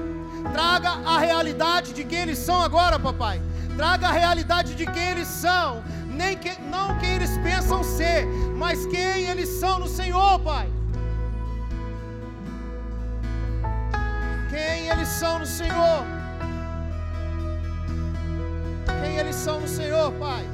[0.53, 3.41] Traga a realidade de quem eles são agora, papai.
[3.75, 8.85] Traga a realidade de quem eles são, nem que, não quem eles pensam ser, mas
[8.85, 10.69] quem eles são no Senhor, pai.
[14.51, 16.05] Quem eles são no Senhor.
[19.01, 20.54] Quem eles são no Senhor, pai.